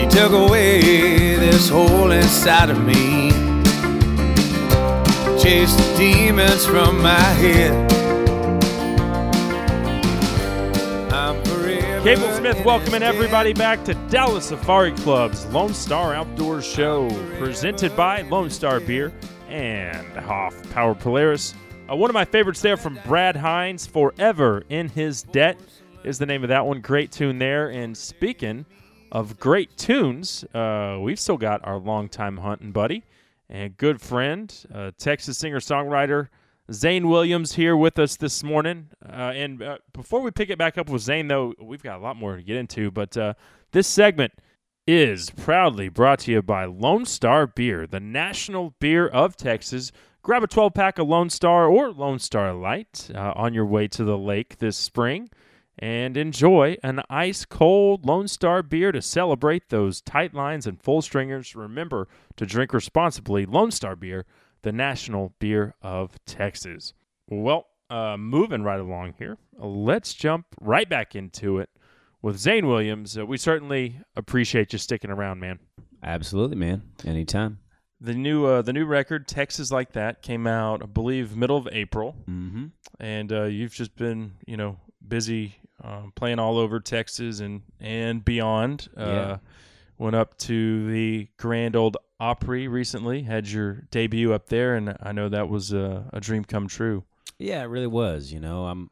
[0.00, 3.30] He took away this hole inside of me,
[5.40, 8.03] chased the demons from my head.
[12.04, 18.20] Cable Smith welcoming everybody back to Dallas Safari Club's Lone Star Outdoors Show, presented by
[18.20, 19.10] Lone Star Beer
[19.48, 21.54] and Hoff Power Polaris.
[21.90, 25.58] Uh, one of my favorites there from Brad Hines, Forever in His Debt
[26.04, 26.82] is the name of that one.
[26.82, 27.70] Great tune there.
[27.70, 28.66] And speaking
[29.10, 33.02] of great tunes, uh, we've still got our longtime hunting buddy
[33.48, 36.28] and good friend, uh, Texas singer songwriter.
[36.72, 38.88] Zane Williams here with us this morning.
[39.06, 42.02] Uh, and uh, before we pick it back up with Zane, though, we've got a
[42.02, 42.90] lot more to get into.
[42.90, 43.34] But uh,
[43.72, 44.32] this segment
[44.86, 49.92] is proudly brought to you by Lone Star Beer, the national beer of Texas.
[50.22, 53.86] Grab a 12 pack of Lone Star or Lone Star Light uh, on your way
[53.88, 55.28] to the lake this spring
[55.78, 61.02] and enjoy an ice cold Lone Star beer to celebrate those tight lines and full
[61.02, 61.54] stringers.
[61.54, 63.44] Remember to drink responsibly.
[63.44, 64.24] Lone Star Beer,
[64.64, 66.94] the national beer of Texas.
[67.28, 71.68] Well, uh, moving right along here, let's jump right back into it
[72.22, 73.16] with Zane Williams.
[73.16, 75.60] Uh, we certainly appreciate you sticking around, man.
[76.02, 76.82] Absolutely, man.
[77.06, 77.58] Anytime.
[78.00, 81.68] The new uh, the new record, Texas Like That, came out, I believe, middle of
[81.70, 82.66] April, mm-hmm.
[83.00, 88.24] and uh, you've just been, you know, busy um, playing all over Texas and and
[88.24, 88.88] beyond.
[88.96, 89.36] Uh, Yeah.
[89.96, 91.92] Went up to the Grand Ole
[92.24, 93.22] Opry recently.
[93.22, 97.04] Had your debut up there, and I know that was a, a dream come true.
[97.38, 98.32] Yeah, it really was.
[98.32, 98.88] You know, I'm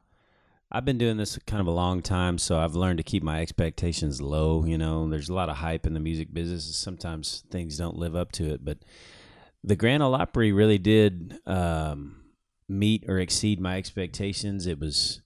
[0.71, 3.41] I've been doing this kind of a long time, so I've learned to keep my
[3.41, 4.67] expectations low.
[4.67, 6.77] You know, there's a lot of hype in the music business.
[6.77, 8.79] Sometimes things don't live up to it, but
[9.65, 12.17] the Grand Ole Opry really did um,
[12.69, 14.67] meet or exceed my expectations.
[14.67, 15.22] It was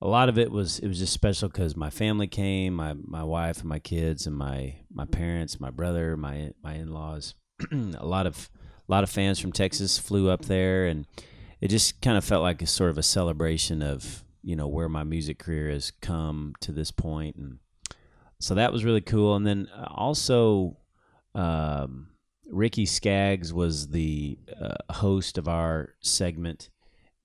[0.00, 3.24] a lot of it was it was just special because my family came, my my
[3.24, 7.34] wife and my kids and my my parents, my brother, my my in laws.
[7.72, 8.48] a lot of
[8.88, 11.06] a lot of fans from Texas flew up there, and
[11.60, 14.88] it just kind of felt like a sort of a celebration of you know where
[14.88, 17.58] my music career has come to this point, and
[18.38, 19.34] so that was really cool.
[19.34, 20.76] And then uh, also.
[21.34, 22.08] Um,
[22.50, 26.70] Ricky Skaggs was the uh, host of our segment,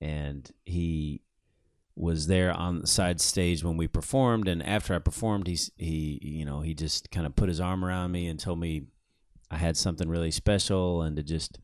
[0.02, 1.22] and he
[1.96, 4.48] was there on the side stage when we performed.
[4.48, 7.84] And after I performed, he's he you know he just kind of put his arm
[7.86, 8.84] around me and told me
[9.52, 11.60] I had something really special and to just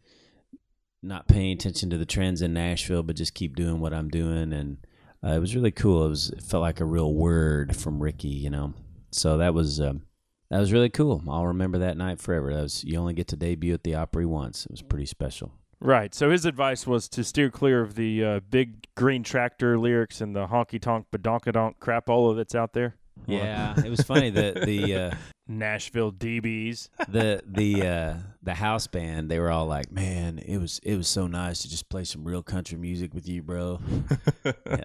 [1.02, 4.54] not paying attention to the trends in Nashville, but just keep doing what I'm doing.
[4.54, 4.78] And
[5.24, 6.06] uh, it was really cool.
[6.06, 8.74] It was it felt like a real word from Ricky, you know.
[9.12, 9.80] So that was.
[9.80, 10.04] Um,
[10.52, 11.24] that was really cool.
[11.30, 12.52] I'll remember that night forever.
[12.52, 14.66] That was you only get to debut at the Opry once.
[14.66, 15.54] It was pretty special.
[15.82, 16.14] Right.
[16.14, 20.36] So his advice was to steer clear of the uh, big green tractor lyrics and
[20.36, 22.96] the honky tonk badonkadonk crapola that's out there.
[23.28, 25.12] Yeah, it was funny that the uh,
[25.48, 28.14] Nashville DBs, the the uh,
[28.44, 31.70] the house band, they were all like, "Man, it was it was so nice to
[31.70, 33.80] just play some real country music with you, bro."
[34.46, 34.84] yeah.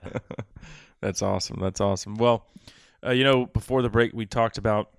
[1.00, 1.58] That's awesome.
[1.60, 2.14] That's awesome.
[2.14, 2.46] Well,
[3.04, 4.90] uh, you know, before the break, we talked about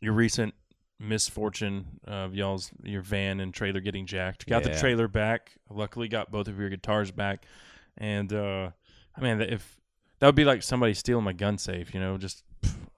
[0.00, 0.54] your recent
[0.98, 4.46] misfortune of y'all's your van and trailer getting jacked.
[4.46, 5.52] Got the trailer back.
[5.70, 7.44] Luckily, got both of your guitars back.
[7.98, 8.70] And uh,
[9.16, 9.78] I mean, if
[10.18, 12.44] that would be like somebody stealing my gun safe, you know, just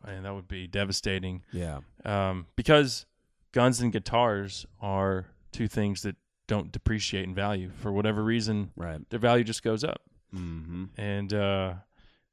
[0.07, 1.43] man, that would be devastating.
[1.53, 1.81] Yeah.
[2.05, 3.07] Um, because
[3.53, 8.71] guns and guitars are two things that don't depreciate in value for whatever reason.
[8.77, 9.01] Right.
[9.11, 10.03] Their value just goes up.
[10.35, 10.85] Mm-hmm.
[10.97, 11.75] And uh,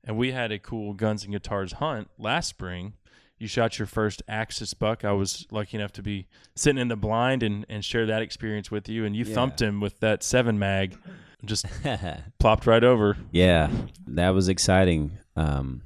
[0.03, 2.93] and we had a cool guns and guitars hunt last spring.
[3.37, 5.03] You shot your first Axis buck.
[5.03, 8.71] I was lucky enough to be sitting in the blind and, and share that experience
[8.71, 9.03] with you.
[9.05, 9.35] And you Yeah.
[9.35, 10.97] thumped him with that seven mag,
[11.43, 11.65] just
[12.39, 13.17] plopped right over.
[13.31, 13.69] Yeah,
[14.07, 15.17] that was exciting.
[15.35, 15.81] Um,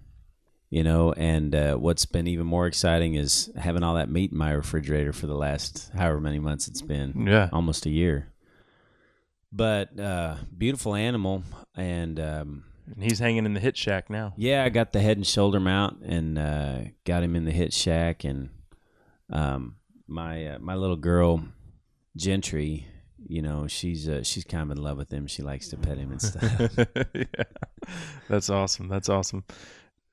[0.69, 4.37] you know, and uh, what's been even more exciting is having all that meat in
[4.37, 7.25] my refrigerator for the last however many months it's been.
[7.25, 7.49] Yeah.
[7.51, 8.27] almost a year.
[9.51, 11.43] But uh, beautiful animal,
[11.75, 12.63] and um,
[12.93, 14.33] And he's hanging in the hit shack now.
[14.37, 17.71] yeah, I got the head and shoulder mount and uh, got him in the hit
[17.73, 18.49] shack, and
[19.31, 19.75] um,
[20.07, 21.43] my uh, my little girl,
[22.15, 22.87] Gentry,
[23.27, 25.27] you know, she's uh, she's kind of in love with him.
[25.27, 26.61] She likes to pet him and stuff.
[27.13, 27.25] yeah.
[28.27, 28.87] That's awesome.
[28.87, 29.43] That's awesome.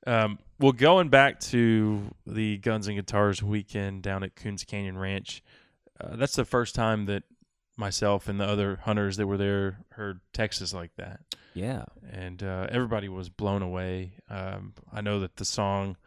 [0.05, 5.43] Um, well, going back to the Guns and Guitars weekend down at Coons Canyon Ranch,
[5.99, 7.23] uh, that's the first time that
[7.77, 11.19] myself and the other hunters that were there heard Texas like that.
[11.53, 11.85] Yeah.
[12.11, 14.13] And uh, everybody was blown away.
[14.29, 15.97] Um, I know that the song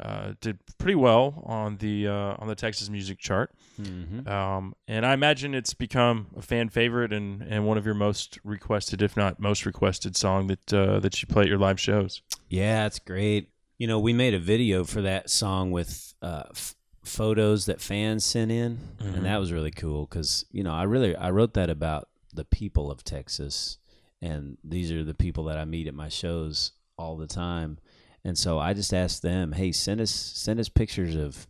[0.00, 4.26] uh, did pretty well on the uh, on the Texas music chart, Mhm.
[4.28, 8.38] um, and I imagine it's become a fan favorite and, and one of your most
[8.44, 12.22] requested, if not most requested, song that uh, that you play at your live shows.
[12.48, 13.50] Yeah, it's great.
[13.78, 18.24] You know, we made a video for that song with uh, f- photos that fans
[18.24, 19.14] sent in, Mhm.
[19.16, 22.44] and that was really cool because you know I really I wrote that about the
[22.44, 23.78] people of Texas,
[24.20, 27.78] and these are the people that I meet at my shows all the time,
[28.24, 31.46] and so I just asked them, hey, send us send us pictures of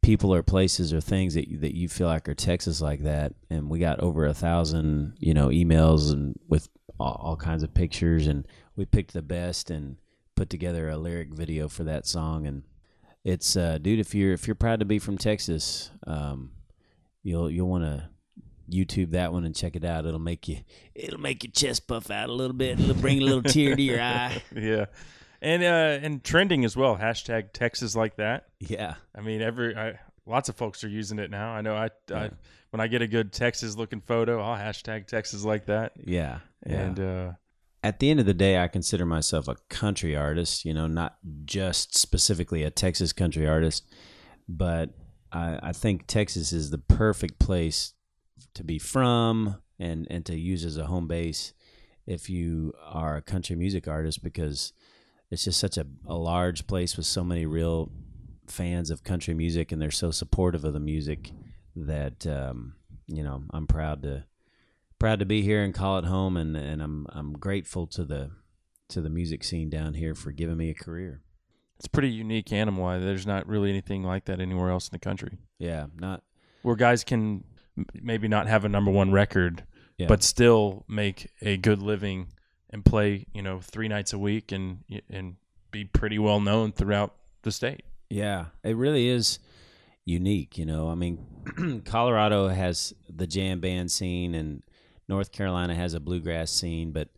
[0.00, 3.34] people or places or things that you, that you feel like are Texas like that,
[3.50, 6.68] and we got over a thousand you know emails and with
[7.00, 9.96] all, all kinds of pictures, and we picked the best and
[10.36, 12.62] put together a lyric video for that song and
[13.24, 16.50] it's uh dude if you're if you're proud to be from Texas um
[17.22, 18.08] you'll you'll want to
[18.70, 20.58] YouTube that one and check it out it'll make you
[20.94, 23.82] it'll make your chest puff out a little bit it'll bring a little tear to
[23.82, 24.86] your eye yeah,
[25.44, 26.96] and uh, and trending as well.
[26.96, 28.46] Hashtag Texas like that.
[28.60, 28.94] Yeah.
[29.14, 31.50] I mean, every I lots of folks are using it now.
[31.50, 31.76] I know.
[31.76, 32.16] I, Yeah.
[32.16, 32.30] I
[32.70, 35.92] when I get a good Texas looking photo, I'll hashtag Texas like that.
[36.02, 36.38] Yeah.
[36.62, 37.32] And uh,
[37.84, 40.64] at the end of the day, I consider myself a country artist.
[40.64, 43.84] You know, not just specifically a Texas country artist,
[44.48, 44.90] but
[45.30, 47.92] I, I think Texas is the perfect place
[48.54, 51.52] to be from and and to use as a home base
[52.06, 54.72] if you are a country music artist because
[55.30, 57.90] it's just such a, a large place with so many real
[58.46, 61.32] fans of country music and they're so supportive of the music
[61.76, 62.74] that um,
[63.06, 64.24] you know I'm proud to
[65.04, 68.30] proud to be here and call it home and, and I'm I'm grateful to the
[68.88, 71.20] to the music scene down here for giving me a career.
[71.76, 72.98] it's pretty unique animal.
[72.98, 75.36] There's not really anything like that anywhere else in the country.
[75.58, 76.22] Yeah, not
[76.62, 77.44] where guys can
[77.92, 79.64] maybe not have a number one record,
[79.98, 80.06] Yeah.
[80.06, 82.28] but still make a good living
[82.70, 85.36] and play, you know, three nights a week and and
[85.70, 87.82] be pretty well known throughout the state.
[88.08, 89.38] Yeah, it really is
[90.06, 90.56] unique.
[90.56, 94.62] You know, I mean, Colorado has the jam band scene, and
[95.08, 97.08] North Carolina has a bluegrass scene, but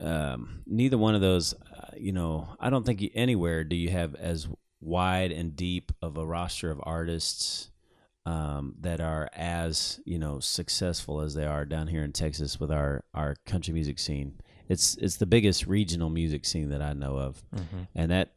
[0.00, 4.14] um, neither one of those, uh, you know, I don't think anywhere do you have
[4.16, 4.48] as
[4.80, 7.70] wide and deep of a roster of artists
[8.26, 12.72] um, that are as you know successful as they are down here in Texas with
[12.72, 14.40] our our country music scene.
[14.68, 17.86] It's it's the biggest regional music scene that I know of, Mhm.
[17.94, 18.32] and that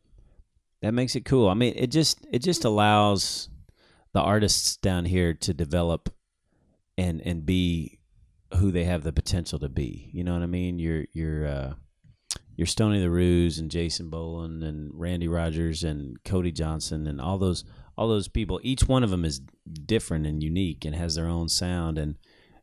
[0.81, 1.47] that makes it cool.
[1.49, 3.49] I mean, it just it just allows
[4.13, 6.13] the artists down here to develop
[6.97, 7.96] and and be
[8.55, 10.09] who they have the potential to be.
[10.13, 10.79] You know what I mean?
[10.79, 11.73] You're you're uh,
[12.55, 17.63] you're Stoney LaRue and Jason Boland and Randy Rogers and Cody Johnson and all those
[17.97, 18.59] all those people.
[18.63, 19.41] Each one of them is
[19.85, 21.97] different and unique and has their own sound.
[21.97, 22.15] And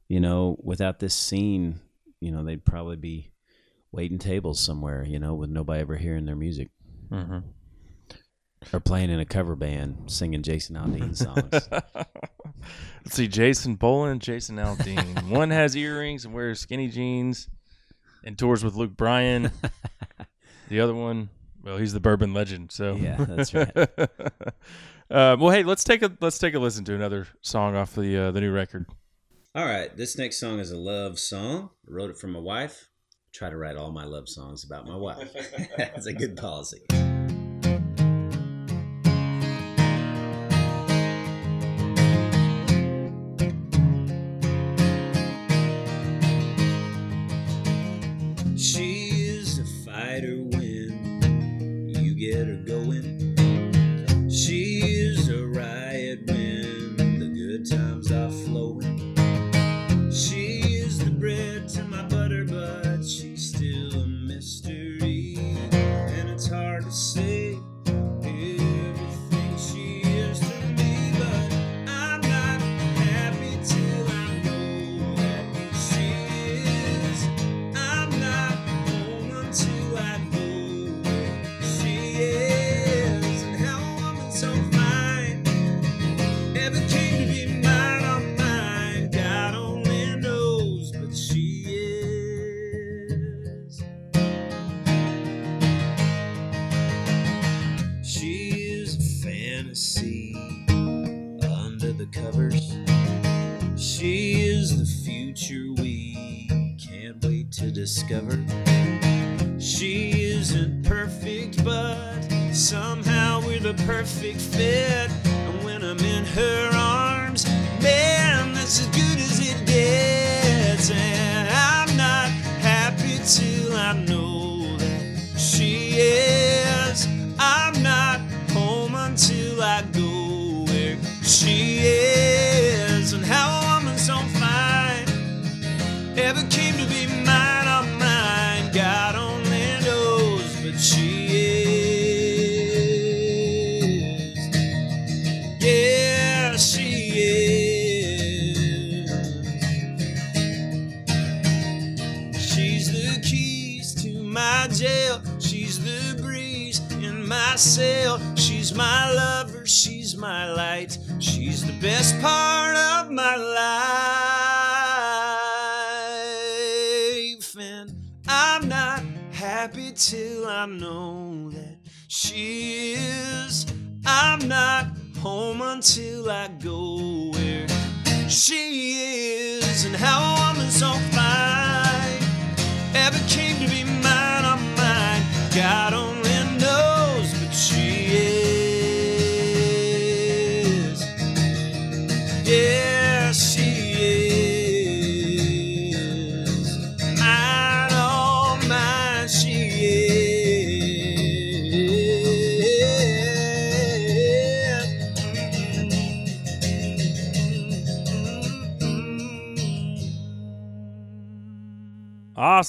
[0.09, 1.81] you know, without this scene,
[2.21, 3.31] you know, they'd probably be
[3.93, 5.05] waiting tables somewhere.
[5.05, 6.71] You know, with nobody ever hearing their music.
[7.11, 7.43] Mhm.
[8.73, 11.69] Or playing in a cover band, singing Jason Aldean songs.
[11.71, 12.09] Let's
[13.15, 15.29] see, Jason Boland, Jason Aldean.
[15.29, 17.49] One has earrings and wears skinny jeans
[18.25, 19.51] and tours with Luke Bryan.
[20.69, 21.29] the other one,
[21.63, 22.73] well, he's the bourbon legend.
[22.73, 23.77] So Yeah, that's right.
[25.11, 28.17] uh, well, hey, let's take a let's take a listen to another song off the
[28.17, 28.87] uh, the new record.
[29.55, 31.71] All right, this next song is a love song.
[31.89, 32.89] I wrote it for my wife.
[33.13, 35.33] I try to write all my love songs about my wife.
[35.77, 36.83] That's a good policy.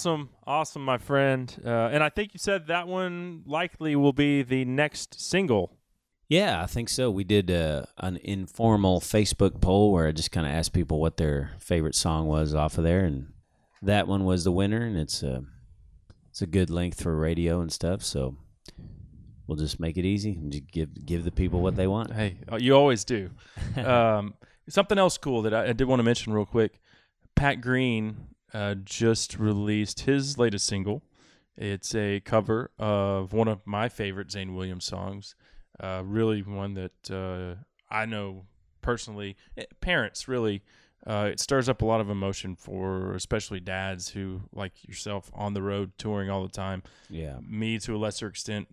[0.05, 1.51] Awesome, awesome, my friend.
[1.65, 5.79] Uh, and I think you said that one likely will be the next single.
[6.29, 7.09] Yeah, I think so.
[7.09, 11.17] We did uh, an informal Facebook poll where I just kind of asked people what
[11.17, 13.33] their favorite song was off of there, and
[13.81, 14.85] that one was the winner.
[14.85, 15.43] And it's a
[16.29, 18.03] it's a good length for radio and stuff.
[18.03, 18.37] So
[19.47, 22.13] we'll just make it easy and just give give the people what they want.
[22.13, 23.31] Hey, uh, you always do.
[23.83, 24.35] um,
[24.69, 26.79] something else cool that I, I, did want to mention real quick.
[27.33, 31.03] Pat Green uh, just released his latest single.
[31.57, 35.35] It's a cover of one of my favorite Zane Williams songs.
[35.77, 37.61] Uh, really, one that uh,
[37.93, 38.45] I know
[38.81, 39.35] personally.
[39.57, 40.63] Eh, parents really.
[41.05, 45.53] Uh, it stirs up a lot of emotion for especially dads who, like yourself, on
[45.53, 46.81] the road touring all the time.
[47.09, 47.37] Yeah.
[47.47, 48.67] Me to a lesser extent.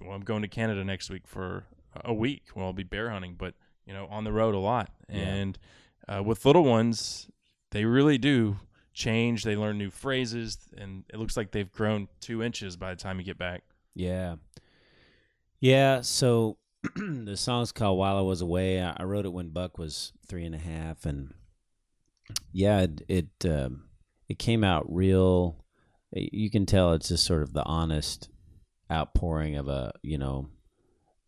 [0.00, 1.64] Well, I'm going to Canada next week for
[2.04, 2.44] a week.
[2.54, 3.54] Well, I'll be bear hunting, but
[3.86, 4.90] you know, on the road a lot.
[5.08, 5.20] Yeah.
[5.20, 5.58] And
[6.06, 7.28] uh, with little ones,
[7.70, 8.58] they really do
[8.92, 9.44] change.
[9.44, 13.18] They learn new phrases, and it looks like they've grown two inches by the time
[13.18, 13.62] you get back.
[13.94, 14.36] Yeah.
[15.60, 16.00] Yeah.
[16.02, 16.58] So
[16.96, 18.80] the song's called While I Was Away.
[18.80, 21.06] I wrote it when Buck was three and a half.
[21.06, 21.34] And
[22.52, 23.84] yeah, it, it, um,
[24.28, 25.64] it came out real.
[26.12, 28.28] You can tell it's just sort of the honest
[28.90, 30.48] outpouring of a, you know,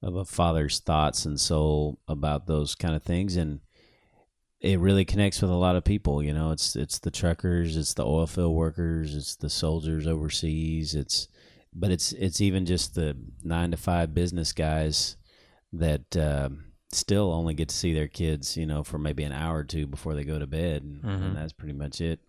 [0.02, 3.60] of a father's thoughts and soul about those kind of things and
[4.64, 7.92] it really connects with a lot of people you know it's it's the truckers it's
[7.94, 11.28] the oil field workers it's the soldiers overseas it's
[11.74, 15.16] but it's it's even just the 9 to 5 business guys
[15.72, 16.48] that uh,
[16.92, 19.86] still only get to see their kids you know for maybe an hour or two
[19.86, 21.22] before they go to bed and, mm-hmm.
[21.22, 22.20] and that's pretty much it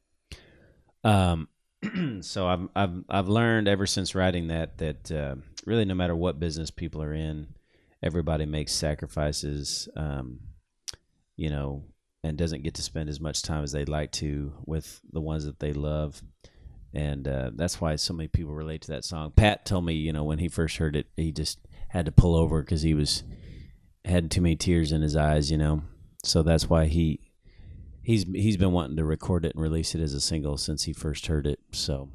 [1.05, 1.47] um
[2.21, 6.39] so I've I've I've learned ever since writing that that uh, really no matter what
[6.39, 7.47] business people are in,
[8.01, 10.39] everybody makes sacrifices, um,
[11.35, 11.83] you know,
[12.25, 15.45] and doesn't get to spend as much time as they'd like to with the ones
[15.45, 16.23] that they love.
[16.91, 19.31] And uh, that's why so many people relate to that song.
[19.35, 21.59] Pat told me, you know, when he first heard it, he just
[21.89, 23.23] had to pull over because he was
[24.03, 25.83] had too many tears in his eyes, you know.
[26.23, 27.19] So that's why he
[28.01, 30.93] he's he's been wanting to record it and release it as a single since he
[30.93, 31.59] first heard it.
[31.73, 32.09] So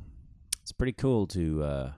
[0.61, 1.93] it's pretty cool to uh,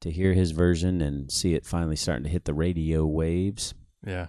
[0.00, 3.72] to hear his version and see it finally starting to hit the radio waves.
[4.06, 4.26] Yeah.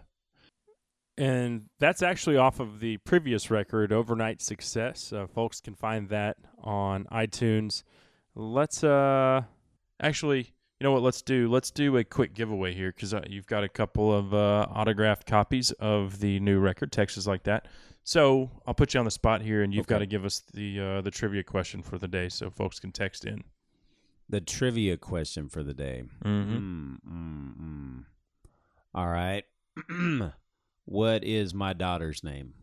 [1.18, 5.12] And that's actually off of the previous record, Overnight Success.
[5.12, 7.84] Uh, folks can find that on iTunes.
[8.36, 9.42] Let's uh
[10.00, 11.02] actually, you know what?
[11.02, 14.34] Let's do let's do a quick giveaway here because uh, you've got a couple of
[14.34, 17.68] uh, autographed copies of the new record, Texas like that.
[18.04, 19.96] So I'll put you on the spot here, and you've okay.
[19.96, 22.92] got to give us the uh, the trivia question for the day, so folks can
[22.92, 23.44] text in.
[24.30, 26.04] The trivia question for the day.
[26.24, 26.58] Mm-hmm.
[26.58, 28.04] Mm, mm, mm.
[28.94, 29.44] All right.
[30.88, 32.54] what is my daughter's name?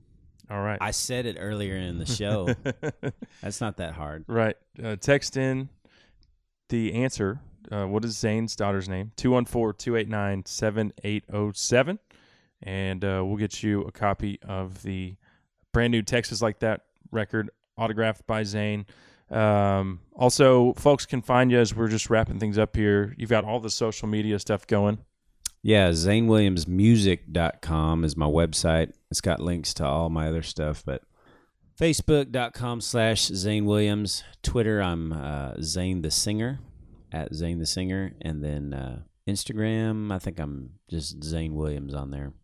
[0.50, 0.78] All right.
[0.80, 2.54] I said it earlier in the show.
[3.42, 4.24] That's not that hard.
[4.26, 4.56] Right.
[4.82, 5.68] Uh, text in
[6.70, 7.40] the answer.
[7.70, 9.12] Uh, what is Zane's daughter's name?
[9.16, 11.98] 214 289 7807.
[12.62, 15.16] And uh, we'll get you a copy of the
[15.72, 18.86] brand new Texas Like That record autographed by Zane.
[19.30, 23.14] Um, also, folks can find you as we're just wrapping things up here.
[23.18, 24.98] You've got all the social media stuff going.
[25.66, 28.92] Yeah, zanewilliamsmusic.com is my website.
[29.10, 31.00] It's got links to all my other stuff, but
[31.80, 34.24] facebook.com slash Zane Williams.
[34.42, 36.58] Twitter, I'm uh, Zane the Singer,
[37.10, 38.12] at Zane the Singer.
[38.20, 42.34] And then uh, Instagram, I think I'm just Zane Williams on there.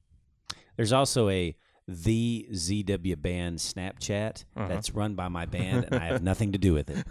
[0.79, 1.55] There's also a
[1.91, 4.68] the ZW Band Snapchat uh-huh.
[4.68, 7.05] that's run by my band, and I have nothing to do with it.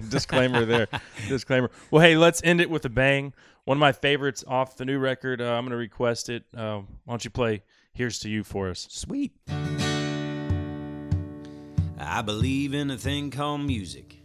[0.08, 0.88] Disclaimer there.
[1.28, 1.70] Disclaimer.
[1.90, 3.34] Well, hey, let's end it with a bang.
[3.64, 5.40] One of my favorites off the new record.
[5.40, 6.44] Uh, I'm going to request it.
[6.56, 7.62] Uh, why don't you play
[7.92, 8.86] Here's to You for us?
[8.90, 9.32] Sweet.
[11.98, 14.16] I believe in a thing called music,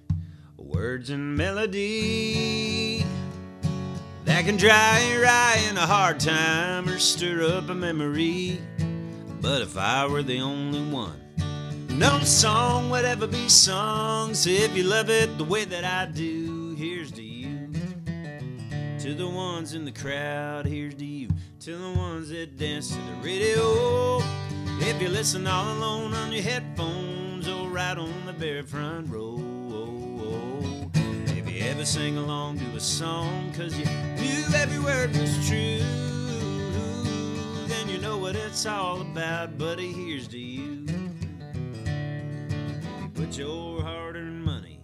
[0.58, 3.06] words and melody
[4.26, 8.60] that can dry your eye in a hard time or stir up a memory.
[9.42, 11.20] But if I were the only one,
[11.90, 14.34] no song would ever be sung.
[14.34, 17.72] So if you love it the way that I do, here's to you.
[19.00, 21.30] To the ones in the crowd, here's to you.
[21.62, 24.20] To the ones that dance to the radio.
[24.82, 29.38] If you listen all alone on your headphones or right on the very front row.
[29.72, 30.92] Oh
[31.28, 36.19] If you ever sing along to a song, cause you knew every word was true
[37.90, 39.92] you know what it's all about, buddy.
[39.92, 40.86] Here's to you.
[43.02, 44.80] You put your hard earned money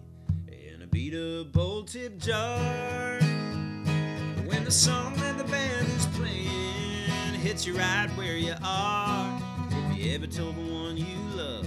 [0.48, 3.20] in a beat up old tip jar.
[4.46, 9.40] When the song that the band is playing hits you right where you are,
[9.70, 11.66] if you ever told the one you love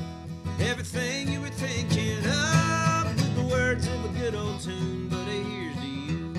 [0.62, 5.42] everything you were thinking of with the words of a good old tune, buddy.
[5.44, 6.34] Here's to you.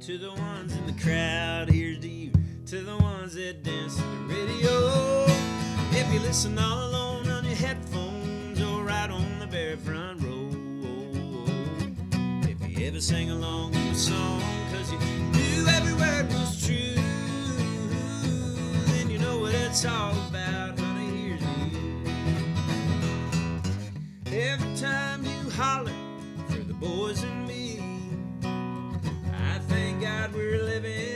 [0.00, 1.87] To the ones in the crowd, here
[2.68, 5.24] to the ones that dance to the radio.
[5.92, 10.50] If you listen all alone on your headphones or right on the very front row.
[12.42, 16.94] If you ever sang along to a song, cause you knew every word was true,
[18.92, 21.72] then you know what it's all about, honey, here's me
[24.26, 25.94] Every time you holler
[26.48, 27.80] for the boys and me,
[28.44, 31.07] I thank God we're living.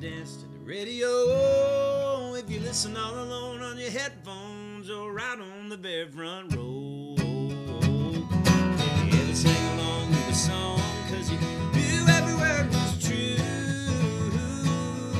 [0.00, 2.34] Dance to the radio.
[2.34, 7.16] If you listen all alone on your headphones or right on the bare front row.
[7.18, 10.80] If you ever sing along with a song,
[11.10, 11.36] cause you
[11.74, 13.36] knew every word was true,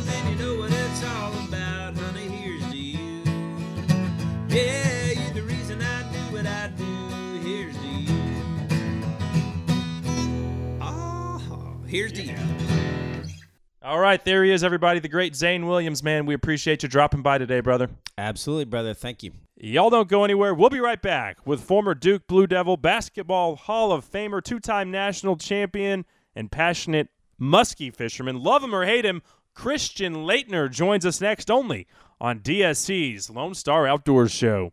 [0.07, 2.28] then you know what it's all about, honey.
[2.28, 3.22] Here's to you.
[4.49, 6.85] Yeah, you're the reason I do what I do.
[7.47, 8.18] Here's to you.
[10.81, 12.37] Oh, here's to you.
[13.83, 15.01] All right, there he is, everybody.
[15.01, 16.26] The great Zane Williams, man.
[16.26, 17.89] We appreciate you dropping by today, brother.
[18.18, 18.93] Absolutely, brother.
[18.93, 19.33] Thank you.
[19.57, 20.53] Y'all don't go anywhere.
[20.53, 24.91] We'll be right back with former Duke Blue Devil basketball Hall of Famer, two time
[24.91, 26.05] national champion,
[26.37, 27.09] and passionate
[27.41, 28.43] muskie fisherman.
[28.43, 29.22] Love him or hate him,
[29.55, 31.87] Christian Laettner joins us next only
[32.20, 34.72] on DSC's Lone Star Outdoors Show.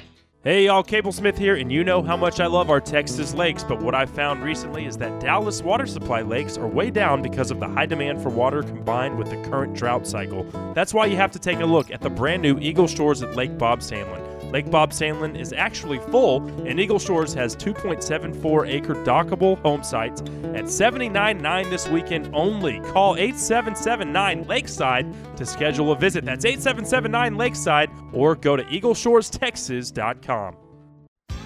[0.43, 3.63] Hey y'all, Cable Smith here, and you know how much I love our Texas lakes,
[3.63, 7.51] but what I've found recently is that Dallas water supply lakes are way down because
[7.51, 10.43] of the high demand for water combined with the current drought cycle.
[10.73, 13.35] That's why you have to take a look at the brand new Eagle Shores at
[13.35, 14.30] Lake Bob Sandlin.
[14.51, 20.21] Lake Bob Sandlin is actually full, and Eagle Shores has 2.74 acre dockable home sites
[20.21, 22.79] at 79.9 this weekend only.
[22.81, 26.25] Call 8779 Lakeside to schedule a visit.
[26.25, 30.55] That's 8779 Lakeside, or go to eagleshorestexas.com.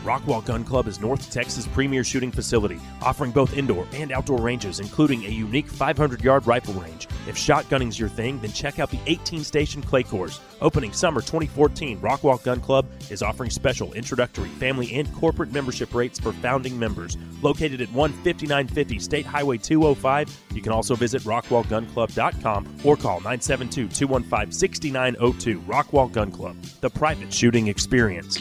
[0.06, 4.80] Rockwall Gun Club is North Texas' premier shooting facility, offering both indoor and outdoor ranges,
[4.80, 7.08] including a unique 500 yard rifle range.
[7.28, 10.40] If shotgunning's your thing, then check out the 18 station clay course.
[10.62, 16.20] Opening summer 2014, Rockwall Gun Club is offering special introductory, family, and corporate membership rates
[16.20, 17.18] for founding members.
[17.42, 24.52] Located at 15950 State Highway 205, you can also visit rockwallgunclub.com or call 972 215
[24.52, 25.62] 6902.
[25.62, 28.38] Rockwall Gun Club, the private shooting experience.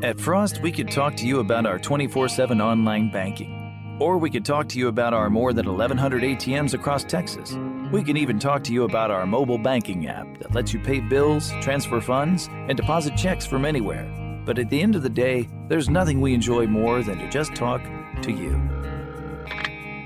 [0.00, 3.96] At Frost, we could talk to you about our 24 7 online banking.
[4.00, 7.58] Or we could talk to you about our more than 1,100 ATMs across Texas.
[7.90, 11.00] We can even talk to you about our mobile banking app that lets you pay
[11.00, 14.06] bills, transfer funds, and deposit checks from anywhere.
[14.44, 17.56] But at the end of the day, there's nothing we enjoy more than to just
[17.56, 17.82] talk
[18.22, 18.52] to you.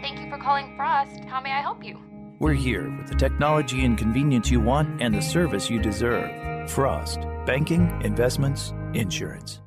[0.01, 1.23] Thank you for calling Frost.
[1.27, 1.99] How may I help you?
[2.39, 6.71] We're here with the technology and convenience you want and the service you deserve.
[6.71, 7.21] Frost.
[7.45, 9.61] Banking, investments, insurance.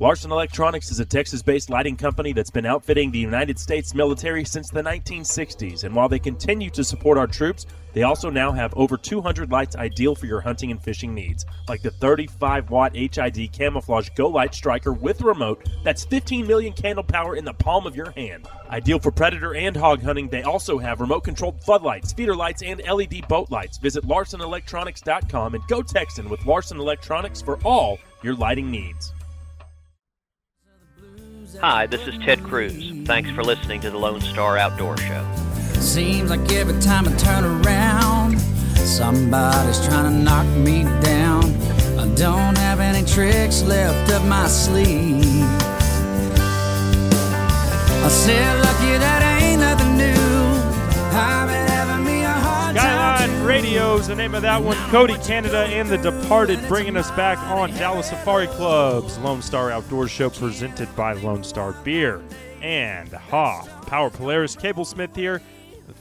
[0.00, 4.46] Larson Electronics is a Texas based lighting company that's been outfitting the United States military
[4.46, 5.84] since the 1960s.
[5.84, 9.76] And while they continue to support our troops, they also now have over 200 lights
[9.76, 14.54] ideal for your hunting and fishing needs, like the 35 watt HID camouflage Go Light
[14.54, 18.48] Striker with remote that's 15 million candle power in the palm of your hand.
[18.70, 22.80] Ideal for predator and hog hunting, they also have remote controlled floodlights, feeder lights, and
[22.90, 23.76] LED boat lights.
[23.76, 29.12] Visit LarsonElectronics.com and go Texan with Larson Electronics for all your lighting needs.
[31.58, 32.92] Hi, this is Ted Cruz.
[33.04, 35.26] Thanks for listening to the Lone Star Outdoor Show.
[35.74, 38.38] Seems like every time I turn around,
[38.76, 41.44] somebody's trying to knock me down.
[41.98, 45.24] I don't have any tricks left up my sleeve.
[48.02, 51.18] I said, lucky that ain't nothing new.
[51.18, 51.59] I've
[53.50, 54.76] Radio's the name of that one.
[54.90, 60.12] Cody Canada and The Departed bringing us back on Dallas Safari Club's Lone Star Outdoors
[60.12, 62.22] Show presented by Lone Star Beer
[62.62, 63.62] and Ha.
[63.88, 65.42] Power Polaris Cable Smith here.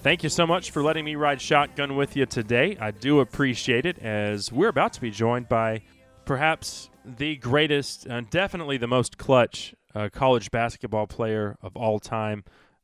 [0.04, 2.78] Thank you so much for letting me ride shotgun with you today.
[2.80, 5.82] I do appreciate it as we're about to be joined by
[6.26, 12.44] perhaps the greatest and definitely the most clutch uh, college basketball player of all time.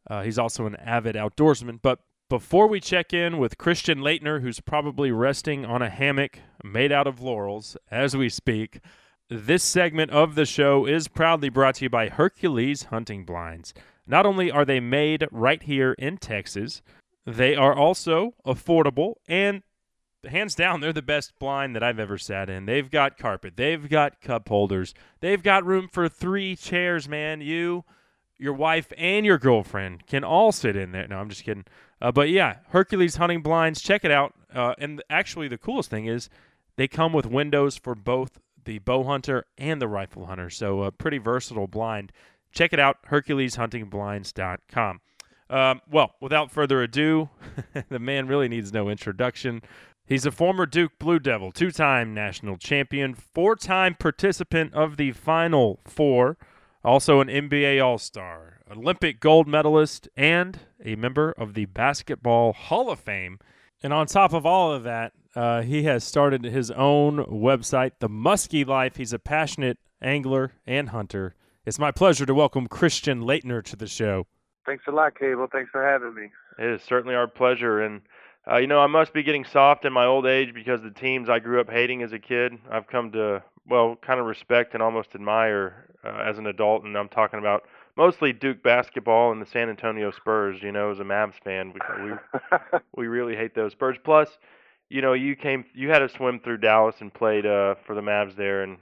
[0.10, 1.80] Uh, he's also an avid outdoorsman.
[1.84, 2.00] But
[2.30, 7.08] before we check in with Christian Laettner, who's probably resting on a hammock made out
[7.08, 8.80] of laurels as we speak,
[9.30, 13.74] this segment of the show is proudly brought to you by Hercules Hunting Blinds.
[14.08, 16.82] Not only are they made right here in Texas,
[17.26, 19.64] they are also affordable and
[20.28, 22.66] hands down, they're the best blind that I've ever sat in.
[22.66, 27.42] They've got carpet, they've got cup holders, they've got room for three chairs, man.
[27.42, 27.84] You,
[28.38, 31.08] your wife, and your girlfriend can all sit in there.
[31.08, 31.66] No, I'm just kidding.
[32.02, 34.34] Uh, but yeah, Hercules hunting blinds, check it out.
[34.54, 36.30] Uh, and actually, the coolest thing is
[36.76, 40.50] they come with windows for both the bow hunter and the rifle hunter.
[40.50, 42.12] So a pretty versatile blind.
[42.52, 45.02] Check it out, HerculesHuntingBlinds.com.
[45.48, 47.30] Um, well, without further ado,
[47.90, 49.62] the man really needs no introduction.
[50.08, 55.12] He's a former Duke Blue Devil, two time national champion, four time participant of the
[55.12, 56.38] Final Four,
[56.86, 62.92] also an NBA All Star, Olympic gold medalist, and a member of the Basketball Hall
[62.92, 63.40] of Fame.
[63.82, 68.08] And on top of all of that, uh, he has started his own website, The
[68.08, 68.96] Muskie Life.
[68.96, 71.36] He's a passionate angler and hunter.
[71.66, 74.28] It's my pleasure to welcome Christian Laettner to the show.
[74.66, 75.48] Thanks a lot, Cable.
[75.52, 76.30] Thanks for having me.
[76.60, 77.82] It is certainly our pleasure.
[77.82, 78.02] And
[78.50, 81.30] uh, you know, I must be getting soft in my old age because the teams
[81.30, 84.84] I grew up hating as a kid, I've come to well, kind of respect and
[84.84, 86.84] almost admire uh, as an adult.
[86.84, 87.64] And I'm talking about
[87.98, 90.62] mostly Duke basketball and the San Antonio Spurs.
[90.62, 92.12] You know, as a Mavs fan, we we,
[92.96, 93.98] we really hate those Spurs.
[94.04, 94.30] Plus,
[94.90, 98.02] you know, you came, you had to swim through Dallas and played uh, for the
[98.02, 98.78] Mavs there, and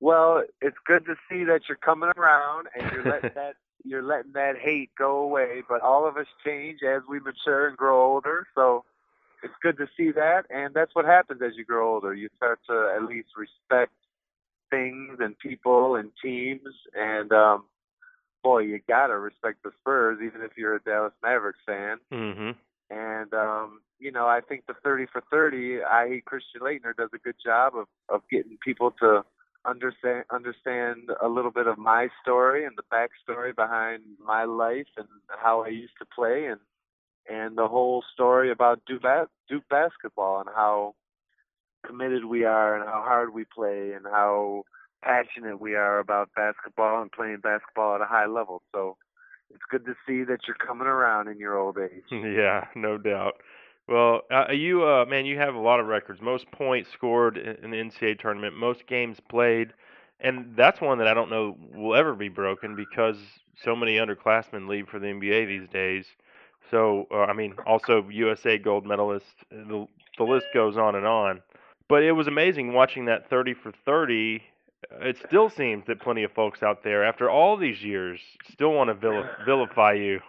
[0.00, 3.54] well, it's good to see that you're coming around and you're letting that
[3.84, 5.62] you're letting that hate go away.
[5.68, 8.46] But all of us change as we mature and grow older.
[8.54, 8.84] So
[9.42, 12.14] it's good to see that, and that's what happens as you grow older.
[12.14, 13.92] You start to at least respect
[14.70, 17.64] things and people and teams, and um,
[18.42, 21.98] boy, you gotta respect the Spurs, even if you're a Dallas Mavericks fan.
[22.12, 22.50] Mm-hmm.
[22.90, 27.18] And um, you know, I think the 30 for 30, I Christian Laettner does a
[27.18, 29.24] good job of of getting people to
[29.66, 35.08] understand understand a little bit of my story and the backstory behind my life and
[35.28, 36.60] how I used to play and
[37.28, 39.02] and the whole story about Duke,
[39.48, 40.94] Duke basketball and how
[41.86, 44.64] committed we are and how hard we play and how
[45.02, 48.62] passionate we are about basketball and playing basketball at a high level.
[48.72, 48.96] So
[49.50, 52.04] it's good to see that you're coming around in your old age.
[52.10, 53.34] yeah, no doubt.
[53.86, 56.20] Well, uh, you, uh, man, you have a lot of records.
[56.20, 59.72] Most points scored in the NCAA tournament, most games played,
[60.20, 63.16] and that's one that I don't know will ever be broken because
[63.64, 66.04] so many underclassmen leave for the NBA these days.
[66.70, 69.24] So, uh, I mean, also USA gold medalist.
[69.50, 69.86] The
[70.18, 71.40] the list goes on and on.
[71.88, 74.42] But it was amazing watching that 30 for 30.
[75.00, 78.20] It still seems that plenty of folks out there, after all these years,
[78.52, 80.20] still want to vilif- vilify you.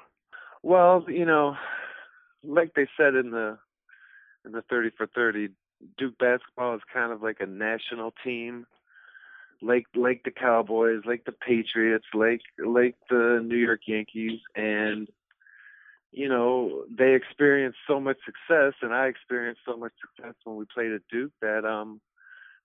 [0.63, 1.55] Well, you know,
[2.43, 3.57] like they said in the
[4.45, 5.49] in the 30 for 30,
[5.97, 8.65] Duke basketball is kind of like a national team,
[9.61, 15.07] like like the Cowboys, like the Patriots, like like the New York Yankees, and
[16.11, 20.65] you know they experienced so much success, and I experienced so much success when we
[20.73, 22.01] played at Duke that um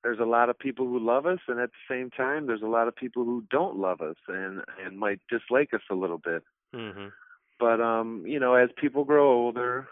[0.02, 2.66] there's a lot of people who love us, and at the same time there's a
[2.66, 6.42] lot of people who don't love us and and might dislike us a little bit.
[6.74, 7.08] Mm-hmm.
[7.58, 9.88] But um, you know, as people grow older,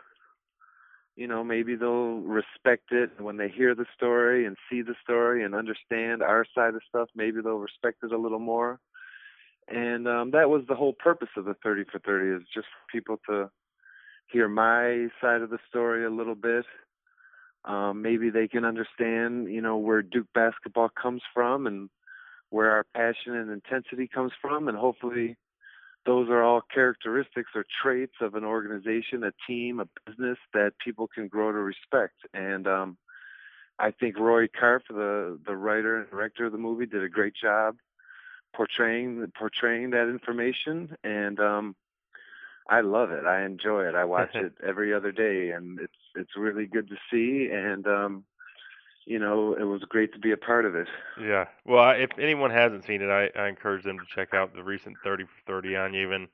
[1.17, 5.45] you know, maybe they'll respect it when they hear the story and see the story
[5.45, 7.09] and understand our side of stuff.
[7.15, 8.81] Maybe they'll respect it a little more.
[9.69, 12.99] And um, that was the whole purpose of the 30 for 30 is just for
[12.99, 13.51] people to
[14.31, 16.65] hear my side of the story a little bit.
[17.65, 21.89] Um, maybe they can understand, you know, where Duke basketball comes from and
[22.51, 25.37] where our passion and intensity comes from, and hopefully
[26.05, 31.09] those are all characteristics or traits of an organization, a team, a business that people
[31.15, 32.17] can grow to respect.
[32.35, 32.97] And um,
[33.79, 37.35] I think Rory Karpf, the the writer and director of the movie, did a great
[37.41, 37.77] job
[38.55, 40.97] portraying portraying that information.
[41.05, 41.77] And um,
[42.69, 43.25] I love it.
[43.25, 43.95] I enjoy it.
[43.95, 47.51] I watch it every other day, and it's it's really good to see.
[47.53, 48.25] And um,
[49.05, 50.89] you know, it was great to be a part of it.
[51.21, 51.47] Yeah.
[51.65, 54.97] Well, if anyone hasn't seen it, I, I encourage them to check out the recent
[55.03, 56.29] 30 for 30 on even.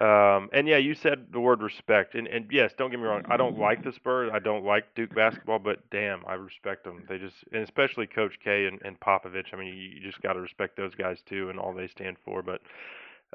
[0.00, 3.22] Um, and yeah, you said the word respect, and and yes, don't get me wrong,
[3.28, 7.04] I don't like the Spurs, I don't like Duke basketball, but damn, I respect them.
[7.08, 9.52] They just, and especially Coach K and, and Popovich.
[9.52, 12.16] I mean, you, you just got to respect those guys too, and all they stand
[12.24, 12.42] for.
[12.42, 12.60] But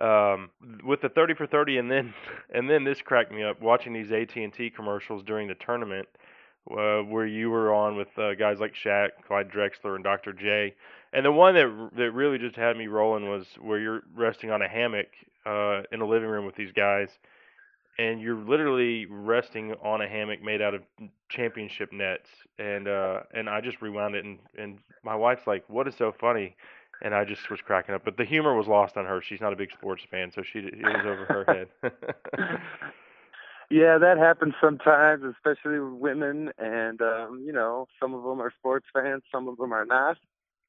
[0.06, 0.50] um,
[0.84, 2.14] with the 30 for 30, and then
[2.54, 6.10] and then this cracked me up watching these AT and T commercials during the tournament
[6.72, 10.34] uh, where you were on with uh, guys like Shaq, Clyde Drexler, and Dr.
[10.34, 10.76] J.
[11.14, 14.62] And the one that that really just had me rolling was where you're resting on
[14.62, 15.08] a hammock
[15.46, 17.10] uh, in a living room with these guys,
[17.98, 20.84] and you're literally resting on a hammock made out of
[21.30, 22.30] championship nets.
[22.60, 26.14] And uh, and I just rewound it, and and my wife's like, "What is so
[26.20, 26.56] funny?"
[27.02, 28.04] and I just was cracking up.
[28.04, 29.22] But the humor was lost on her.
[29.22, 31.68] She's not a big sports fan, so she it was over her head.
[33.70, 38.52] yeah, that happens sometimes, especially with women, and um, you know, some of them are
[38.58, 40.18] sports fans, some of them are not.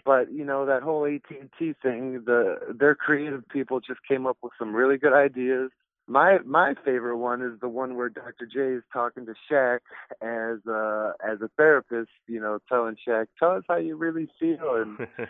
[0.04, 4.52] But you know that whole AT&T thing, the their creative people just came up with
[4.58, 5.70] some really good ideas.
[6.06, 8.46] My my favorite one is the one where Dr.
[8.52, 9.80] J is talking to Shaq
[10.22, 14.76] as uh as a therapist, you know, telling Shaq, "Tell us how you really feel,"
[14.76, 15.06] and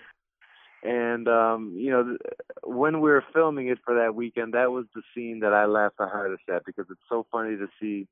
[0.82, 2.16] and um you know
[2.64, 5.98] when we were filming it for that weekend that was the scene that i laughed
[5.98, 8.06] the hardest at because it's so funny to see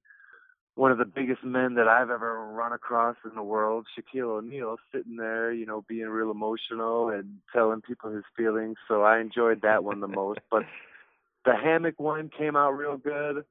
[0.79, 4.77] one of the biggest men that i've ever run across in the world shaquille o'neal
[4.95, 9.61] sitting there you know being real emotional and telling people his feelings so i enjoyed
[9.63, 10.63] that one the most but
[11.45, 13.45] the hammock one came out real good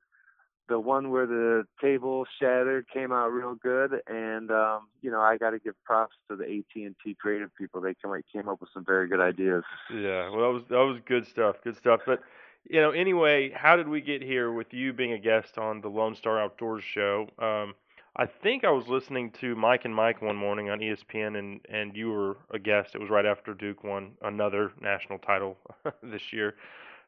[0.69, 5.37] the one where the table shattered came out real good, and um, you know I
[5.37, 7.81] got to give props to the AT and T creative people.
[7.81, 9.63] They came came up with some very good ideas.
[9.89, 12.01] Yeah, well that was that was good stuff, good stuff.
[12.05, 12.21] But
[12.69, 15.87] you know, anyway, how did we get here with you being a guest on the
[15.87, 17.27] Lone Star Outdoors show?
[17.39, 17.75] Um,
[18.15, 21.95] I think I was listening to Mike and Mike one morning on ESPN, and and
[21.95, 22.95] you were a guest.
[22.95, 25.57] It was right after Duke won another national title
[26.03, 26.55] this year,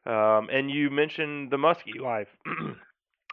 [0.06, 2.28] um, and you mentioned the Muskie Life.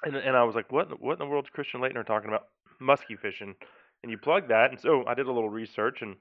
[0.04, 2.48] and and I was like, what what in the world is Christian Laettner talking about
[2.82, 3.56] muskie fishing?
[4.04, 6.16] And you plugged that, and so I did a little research and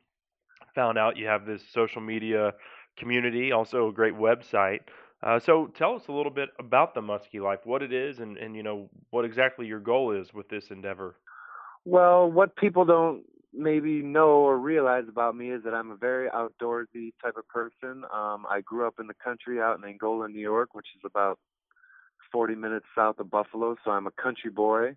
[0.75, 2.53] found out you have this social media
[2.99, 4.81] community, also a great website.
[5.23, 8.37] Uh, so tell us a little bit about the Muskie Life, what it is, and
[8.37, 11.17] and you know what exactly your goal is with this endeavor.
[11.85, 13.23] Well, what people don't
[13.53, 18.05] maybe know or realize about me is that I'm a very outdoorsy type of person.
[18.13, 21.39] Um, I grew up in the country out in Angola, New York, which is about
[22.33, 24.97] 40 minutes south of Buffalo, so I'm a country boy.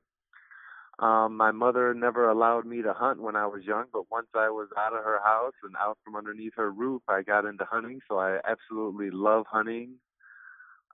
[0.99, 4.49] Um, my mother never allowed me to hunt when I was young, but once I
[4.49, 8.01] was out of her house and out from underneath her roof, I got into hunting.
[8.09, 9.93] So I absolutely love hunting,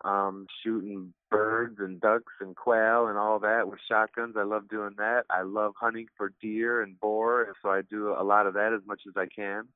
[0.04, 4.36] um, shooting birds and ducks and quail and all that with shotguns.
[4.38, 5.24] I love doing that.
[5.30, 8.86] I love hunting for deer and boar, so I do a lot of that as
[8.86, 9.68] much as I can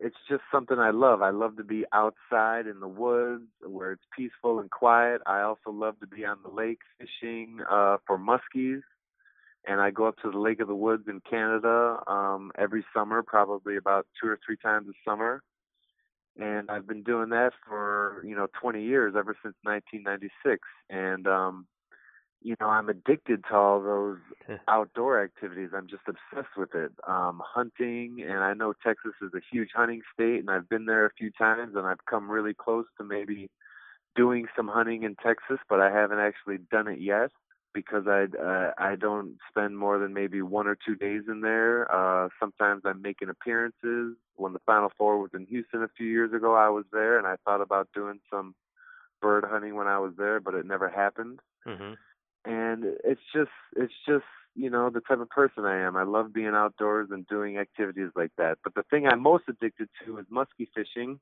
[0.00, 1.20] it's just something I love.
[1.20, 5.20] I love to be outside in the woods where it's peaceful and quiet.
[5.26, 8.80] I also love to be on the lake fishing uh, for muskies.
[9.66, 13.22] And I go up to the Lake of the Woods in Canada um, every summer,
[13.22, 15.42] probably about two or three times a summer.
[16.38, 20.60] And I've been doing that for, you know, 20 years, ever since 1996.
[20.88, 21.66] And um,
[22.42, 24.18] you know, I'm addicted to all those
[24.68, 25.70] outdoor activities.
[25.74, 26.92] I'm just obsessed with it.
[27.06, 31.04] Um, hunting, and I know Texas is a huge hunting state, and I've been there
[31.04, 33.50] a few times, and I've come really close to maybe
[34.16, 37.30] doing some hunting in Texas, but I haven't actually done it yet
[37.74, 41.90] because I uh, I don't spend more than maybe one or two days in there.
[41.90, 44.16] Uh, sometimes I'm making appearances.
[44.36, 47.26] When the Final Four was in Houston a few years ago, I was there, and
[47.26, 48.54] I thought about doing some
[49.20, 51.40] bird hunting when I was there, but it never happened.
[51.66, 51.92] Mm-hmm
[52.44, 54.24] and it's just it's just
[54.54, 55.96] you know the type of person I am.
[55.96, 58.58] I love being outdoors and doing activities like that.
[58.64, 61.20] But the thing I'm most addicted to is muskie fishing.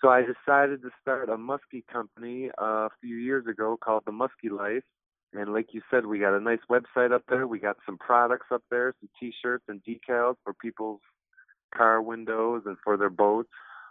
[0.00, 4.12] So I decided to start a muskie company uh, a few years ago called the
[4.12, 4.84] Muskie Life.
[5.32, 7.46] And like you said, we got a nice website up there.
[7.46, 11.00] We got some products up there, some T-shirts and decals for people's
[11.74, 13.48] car windows and for their boats.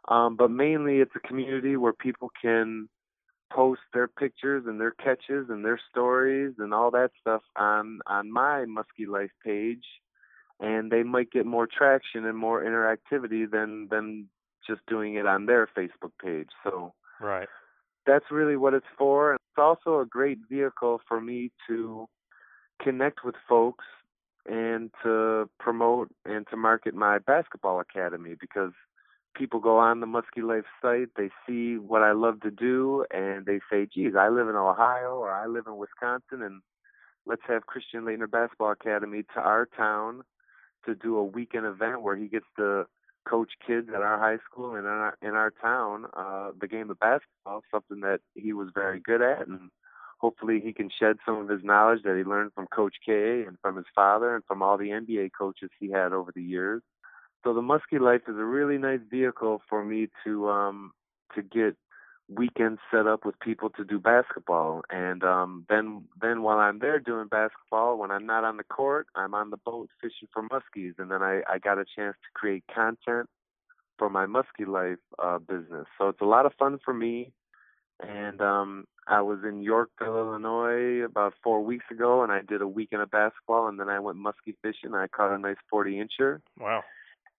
[0.08, 2.90] Um, but mainly, it's a community where people can
[3.52, 8.32] post their pictures and their catches and their stories and all that stuff on on
[8.32, 9.86] my Muskie Life page,
[10.60, 14.28] and they might get more traction and more interactivity than than
[14.68, 16.50] just doing it on their Facebook page.
[16.64, 17.48] So right,
[18.06, 19.38] that's really what it's for.
[19.60, 22.08] Also a great vehicle for me to
[22.82, 23.86] connect with folks
[24.46, 28.72] and to promote and to market my basketball academy because
[29.36, 33.46] people go on the Muskie Life site, they see what I love to do, and
[33.46, 36.62] they say, geez, I live in Ohio or I live in Wisconsin, and
[37.26, 40.24] let's have Christian Laettner Basketball Academy to our town
[40.86, 42.86] to do a weekend event where he gets to
[43.28, 46.90] coach kids at our high school and in our, in our town uh, the game
[46.90, 49.70] of basketball, something that he was very good at, and
[50.20, 53.58] hopefully he can shed some of his knowledge that he learned from Coach K and
[53.62, 56.82] from his father and from all the NBA coaches he had over the years.
[57.44, 60.92] So the Muskie Life is a really nice vehicle for me to um
[61.36, 61.76] to get
[62.30, 64.84] weekends set up with people to do basketball.
[64.90, 69.08] And um then then while I'm there doing basketball when I'm not on the court
[69.16, 70.94] I'm on the boat fishing for muskies.
[70.98, 73.30] And then I I got a chance to create content
[73.98, 75.88] for my Muskie Life uh business.
[75.98, 77.32] So it's a lot of fun for me.
[78.00, 82.68] And um I was in Yorkville, Illinois about four weeks ago and I did a
[82.68, 84.94] weekend of basketball and then I went muskie fishing.
[84.94, 86.42] I caught a nice forty incher.
[86.60, 86.84] Wow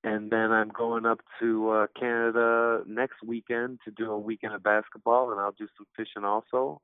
[0.02, 4.62] and then I'm going up to uh, Canada next weekend to do a weekend of
[4.62, 6.80] basketball, and I'll do some fishing also.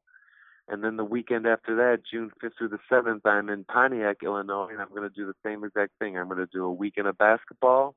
[0.68, 4.68] And then the weekend after that, June 5th through the 7th, I'm in Pontiac, Illinois,
[4.70, 6.18] and I'm going to do the same exact thing.
[6.18, 7.94] I'm going to do a weekend of basketball,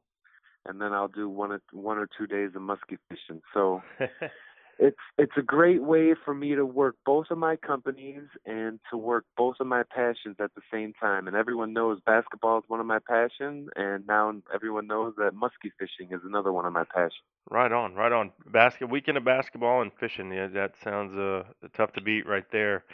[0.65, 3.41] and then I'll do one or one or two days of muskie fishing.
[3.53, 3.81] So
[4.79, 8.97] it's it's a great way for me to work both of my companies and to
[8.97, 11.27] work both of my passions at the same time.
[11.27, 15.71] And everyone knows basketball is one of my passions, and now everyone knows that muskie
[15.77, 17.13] fishing is another one of my passions.
[17.49, 18.31] Right on, right on.
[18.47, 20.31] Basket weekend of basketball and fishing.
[20.31, 21.43] Yeah, that sounds uh
[21.73, 22.85] tough to beat right there.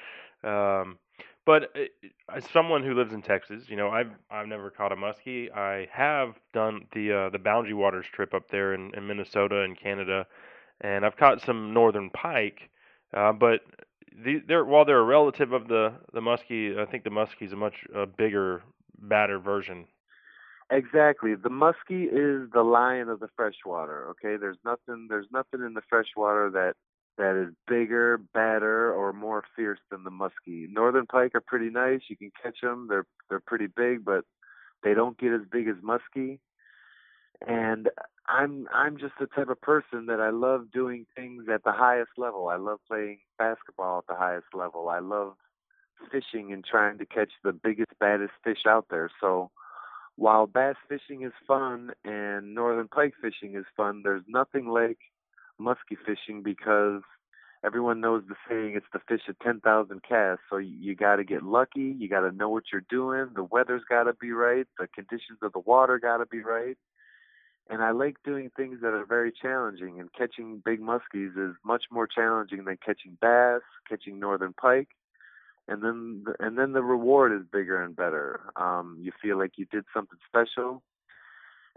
[0.43, 0.97] Um,
[1.45, 4.95] but uh, as someone who lives in Texas, you know, I've I've never caught a
[4.95, 5.55] muskie.
[5.55, 9.79] I have done the uh, the Boundary Waters trip up there in, in Minnesota and
[9.79, 10.25] Canada
[10.81, 12.69] and I've caught some northern pike.
[13.15, 13.61] Uh, but
[14.23, 17.53] the, they're while they're a relative of the the muskie, I think the muskie is
[17.53, 18.63] a much uh, bigger,
[18.99, 19.85] badder version.
[20.71, 21.35] Exactly.
[21.35, 24.09] The muskie is the lion of the freshwater.
[24.09, 26.73] Okay, there's nothing there's nothing in the freshwater that
[27.17, 30.67] that is bigger, badder, or more fierce than the muskie.
[30.69, 32.01] Northern pike are pretty nice.
[32.09, 32.87] You can catch them.
[32.89, 34.25] They're they're pretty big, but
[34.83, 36.39] they don't get as big as muskie
[37.45, 37.89] and
[38.27, 42.11] I'm I'm just the type of person that I love doing things at the highest
[42.17, 42.47] level.
[42.47, 44.89] I love playing basketball at the highest level.
[44.89, 45.35] I love
[46.11, 49.09] fishing and trying to catch the biggest baddest fish out there.
[49.21, 49.51] So
[50.15, 54.97] while bass fishing is fun and northern pike fishing is fun, there's nothing like
[55.61, 57.01] muskie fishing because
[57.63, 60.43] everyone knows the saying it's the fish at 10,000 casts.
[60.49, 63.83] So you got to get lucky, you got to know what you're doing, the weather's
[63.89, 66.77] got to be right, the conditions of the water got to be right
[67.69, 69.99] and I like doing things that are very challenging.
[69.99, 74.89] And catching big muskies is much more challenging than catching bass, catching northern pike,
[75.67, 78.39] and then the, and then the reward is bigger and better.
[78.55, 80.83] Um, you feel like you did something special.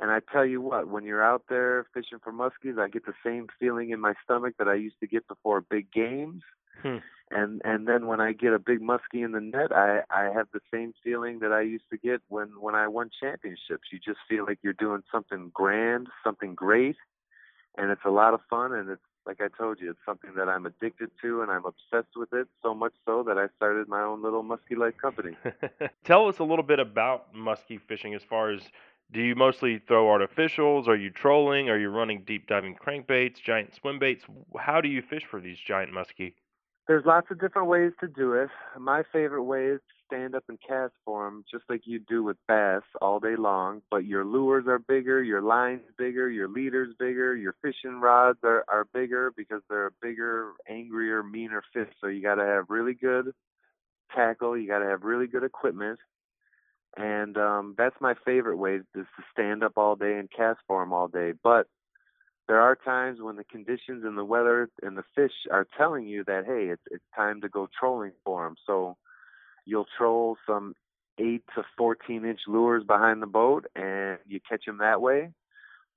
[0.00, 3.14] And I tell you what, when you're out there fishing for muskies, I get the
[3.24, 6.42] same feeling in my stomach that I used to get before big games.
[6.82, 6.98] Hmm
[7.30, 10.48] and and then when I get a big muskie in the net, I I have
[10.52, 13.88] the same feeling that I used to get when when I won championships.
[13.92, 16.96] You just feel like you're doing something grand, something great,
[17.76, 18.72] and it's a lot of fun.
[18.72, 22.16] And it's like I told you, it's something that I'm addicted to, and I'm obsessed
[22.16, 25.36] with it so much so that I started my own little muskie life company.
[26.04, 28.62] Tell us a little bit about muskie fishing, as far as
[29.10, 30.88] do you mostly throw artificials?
[30.88, 31.68] Are you trolling?
[31.68, 34.24] Are you running deep diving crankbaits, giant swim baits?
[34.58, 36.32] How do you fish for these giant muskie?
[36.88, 38.48] There's lots of different ways to do it.
[38.78, 42.24] My favorite way is to stand up and cast for them, just like you do
[42.24, 43.82] with bass all day long.
[43.90, 48.64] But your lures are bigger, your lines bigger, your leaders bigger, your fishing rods are
[48.68, 51.92] are bigger because they're a bigger, angrier, meaner fish.
[52.00, 53.34] So you got to have really good
[54.16, 54.56] tackle.
[54.56, 55.98] You got to have really good equipment,
[56.96, 60.82] and um, that's my favorite way is to stand up all day and cast for
[60.82, 61.34] them all day.
[61.42, 61.66] But
[62.48, 66.24] there are times when the conditions and the weather and the fish are telling you
[66.24, 68.56] that hey, it's it's time to go trolling for them.
[68.66, 68.96] So
[69.66, 70.74] you'll troll some
[71.18, 75.30] eight to fourteen inch lures behind the boat, and you catch them that way.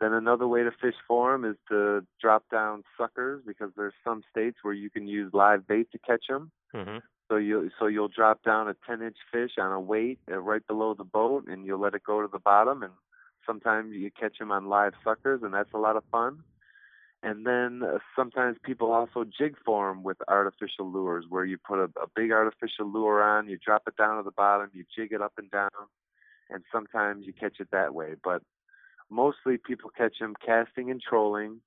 [0.02, 4.24] Then another way to fish for them is to drop down suckers because there's some
[4.30, 6.52] states where you can use live bait to catch them.
[6.76, 6.98] Mm-hmm.
[7.30, 10.66] So you so you'll drop down a 10 inch fish on a weight uh, right
[10.68, 12.92] below the boat, and you'll let it go to the bottom, and
[13.46, 16.44] Sometimes you catch them on live suckers, and that's a lot of fun.
[17.24, 21.80] And then uh, sometimes people also jig for them with artificial lures, where you put
[21.80, 25.12] a, a big artificial lure on, you drop it down to the bottom, you jig
[25.12, 25.70] it up and down,
[26.50, 28.16] and sometimes you catch it that way.
[28.24, 28.42] But
[29.12, 31.62] mostly people catch them casting and trolling.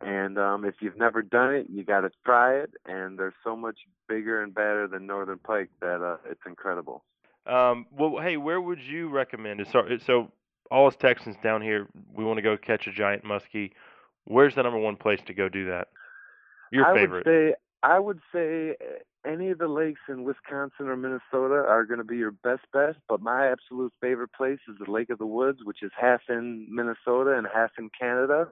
[0.00, 2.70] And um, if you've never done it, you got to try it.
[2.84, 3.78] And they're so much
[4.08, 7.02] bigger and better than northern pike that uh, it's incredible.
[7.46, 9.66] Um, well, hey, where would you recommend?
[9.72, 10.30] So, so
[10.70, 13.72] all us Texans down here, we want to go catch a giant muskie.
[14.24, 15.88] Where's the number one place to go do that?
[16.72, 17.26] Your I favorite?
[17.26, 21.84] Would say, I would say eh, any of the lakes in Wisconsin or Minnesota are
[21.84, 25.18] going to be your best bet, but my absolute favorite place is the Lake of
[25.18, 28.48] the Woods, which is half in Minnesota and half in Canada.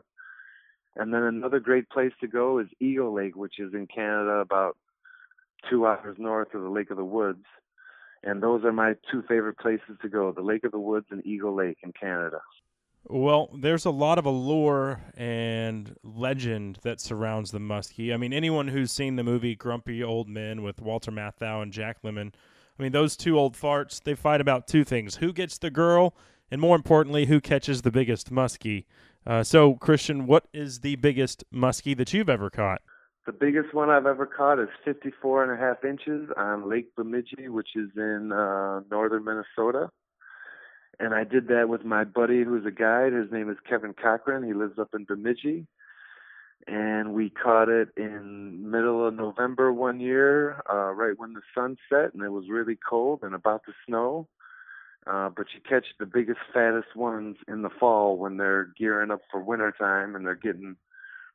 [0.97, 4.77] And then another great place to go is Eagle Lake, which is in Canada, about
[5.69, 7.45] two hours north of the Lake of the Woods
[8.25, 11.25] and those are my two favorite places to go: the Lake of the Woods and
[11.27, 12.41] Eagle Lake in Canada.
[13.07, 18.15] Well, there's a lot of allure and legend that surrounds the muskie.
[18.15, 22.03] I mean, anyone who's seen the movie Grumpy Old Men with Walter Matthau and Jack
[22.03, 22.33] Lemmon,
[22.79, 26.15] I mean, those two old farts, they fight about two things who gets the girl,
[26.51, 28.87] and more importantly, who catches the biggest muskie.
[29.27, 32.81] Uh, so, Christian, what is the biggest muskie that you've ever caught?
[33.27, 37.49] The biggest one I've ever caught is 54 and a half inches on Lake Bemidji,
[37.49, 39.91] which is in uh, northern Minnesota.
[41.01, 43.15] and I did that with my buddy who's a guide.
[43.15, 44.45] His name is Kevin Cochran.
[44.45, 45.67] He lives up in Bemidji.
[46.67, 51.77] And we caught it in middle of November one year, uh, right when the sun
[51.89, 54.29] set, and it was really cold and about to snow.
[55.07, 59.21] Uh, but you catch the biggest, fattest ones in the fall when they're gearing up
[59.31, 60.77] for wintertime and they're getting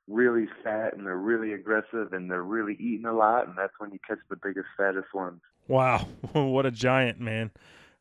[0.10, 3.92] really fat and they're really aggressive and they're really eating a lot, and that's when
[3.92, 5.42] you catch the biggest, fattest ones.
[5.68, 7.52] Wow, what a giant, man.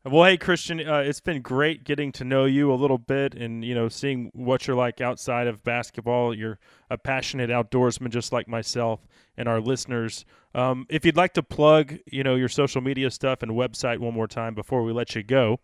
[0.05, 3.63] Well, hey Christian, uh, it's been great getting to know you a little bit, and
[3.65, 6.33] you know, seeing what you're like outside of basketball.
[6.33, 6.57] You're
[6.89, 9.05] a passionate outdoorsman, just like myself
[9.37, 10.25] and our listeners.
[10.55, 14.13] Um, if you'd like to plug, you know, your social media stuff and website one
[14.13, 15.59] more time before we let you go.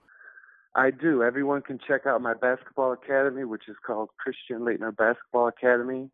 [0.75, 1.23] I do.
[1.23, 6.09] Everyone can check out my basketball academy, which is called Christian Laettner Basketball Academy.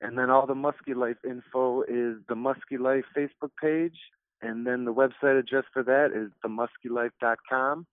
[0.00, 3.98] And then all the Muskie Life info is the Muskie Life Facebook page,
[4.42, 7.86] and then the website address for that is themuskylife.com.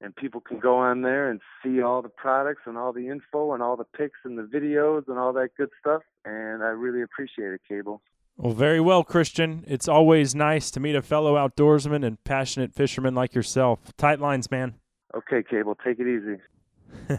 [0.00, 3.54] And people can go on there and see all the products and all the info
[3.54, 6.02] and all the pics and the videos and all that good stuff.
[6.24, 8.02] And I really appreciate it, Cable.
[8.36, 9.64] Well, very well, Christian.
[9.66, 13.80] It's always nice to meet a fellow outdoorsman and passionate fisherman like yourself.
[13.96, 14.74] Tight lines, man.
[15.14, 16.42] Okay, Cable, take it easy.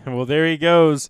[0.05, 1.09] well, there he goes.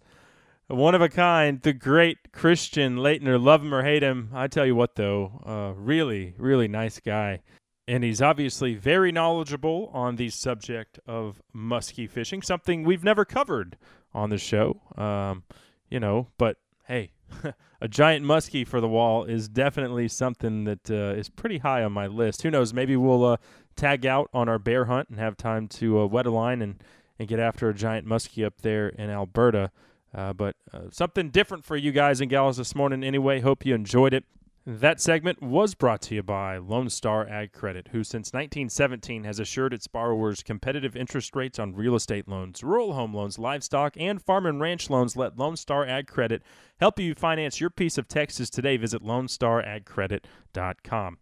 [0.68, 3.42] One of a kind, the great Christian Laettner.
[3.44, 4.30] Love him or hate him.
[4.34, 7.42] I tell you what, though, uh, really, really nice guy.
[7.90, 13.76] And he's obviously very knowledgeable on the subject of muskie fishing, something we've never covered
[14.14, 14.80] on the show.
[14.96, 15.44] Um,
[15.90, 16.56] you know, but
[16.86, 17.12] hey,
[17.82, 21.91] a giant muskie for the wall is definitely something that uh, is pretty high on
[21.91, 22.41] my list.
[22.41, 22.74] Who knows?
[22.74, 23.38] Maybe we'll uh,
[23.76, 26.84] tag out on our bear hunt and have time to uh, wet a line and,
[27.20, 29.72] and get after a giant muskie up there in Alberta.
[30.14, 33.40] Uh, but uh, something different for you guys and gals this morning anyway.
[33.40, 34.24] Hope you enjoyed it.
[34.69, 39.39] That segment was brought to you by Lone Star Ag Credit, who since 1917 has
[39.39, 44.22] assured its borrowers competitive interest rates on real estate loans, rural home loans, livestock, and
[44.22, 45.15] farm and ranch loans.
[45.15, 46.44] Let Lone Star Ag Credit
[46.81, 48.76] help you finance your piece of Texas today.
[48.76, 51.18] Visit LoneStarAgCredit.com.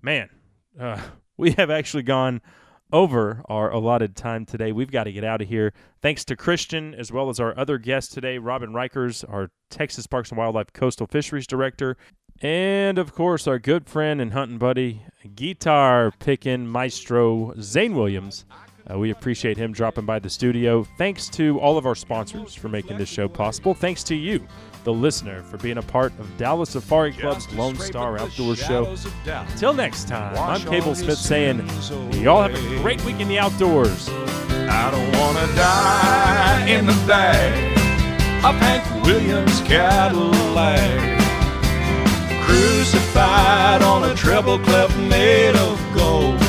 [0.00, 0.30] Man,
[0.80, 1.02] uh,
[1.36, 2.40] we have actually gone
[2.90, 4.72] over our allotted time today.
[4.72, 5.74] We've got to get out of here.
[6.00, 10.30] Thanks to Christian, as well as our other guest today, Robin Riechers, our Texas Parks
[10.30, 11.98] and Wildlife Coastal Fisheries Director,
[12.40, 15.02] and of course, our good friend and hunting buddy,
[15.34, 18.44] guitar picking maestro Zane Williams.
[18.90, 20.84] Uh, we appreciate him dropping by the studio.
[20.96, 23.74] Thanks to all of our sponsors for making this show possible.
[23.74, 24.46] Thanks to you,
[24.84, 28.96] the listener, for being a part of Dallas Safari Club's Lone Star Outdoor Show.
[29.26, 31.58] Until next time, I'm Cable Smith saying,
[32.22, 34.08] y'all have a great week in the outdoors.
[34.08, 37.76] I don't want to die in the back
[38.44, 41.27] of Hank Williams' Cadillac
[42.48, 46.47] crucified on a treble clef made of gold.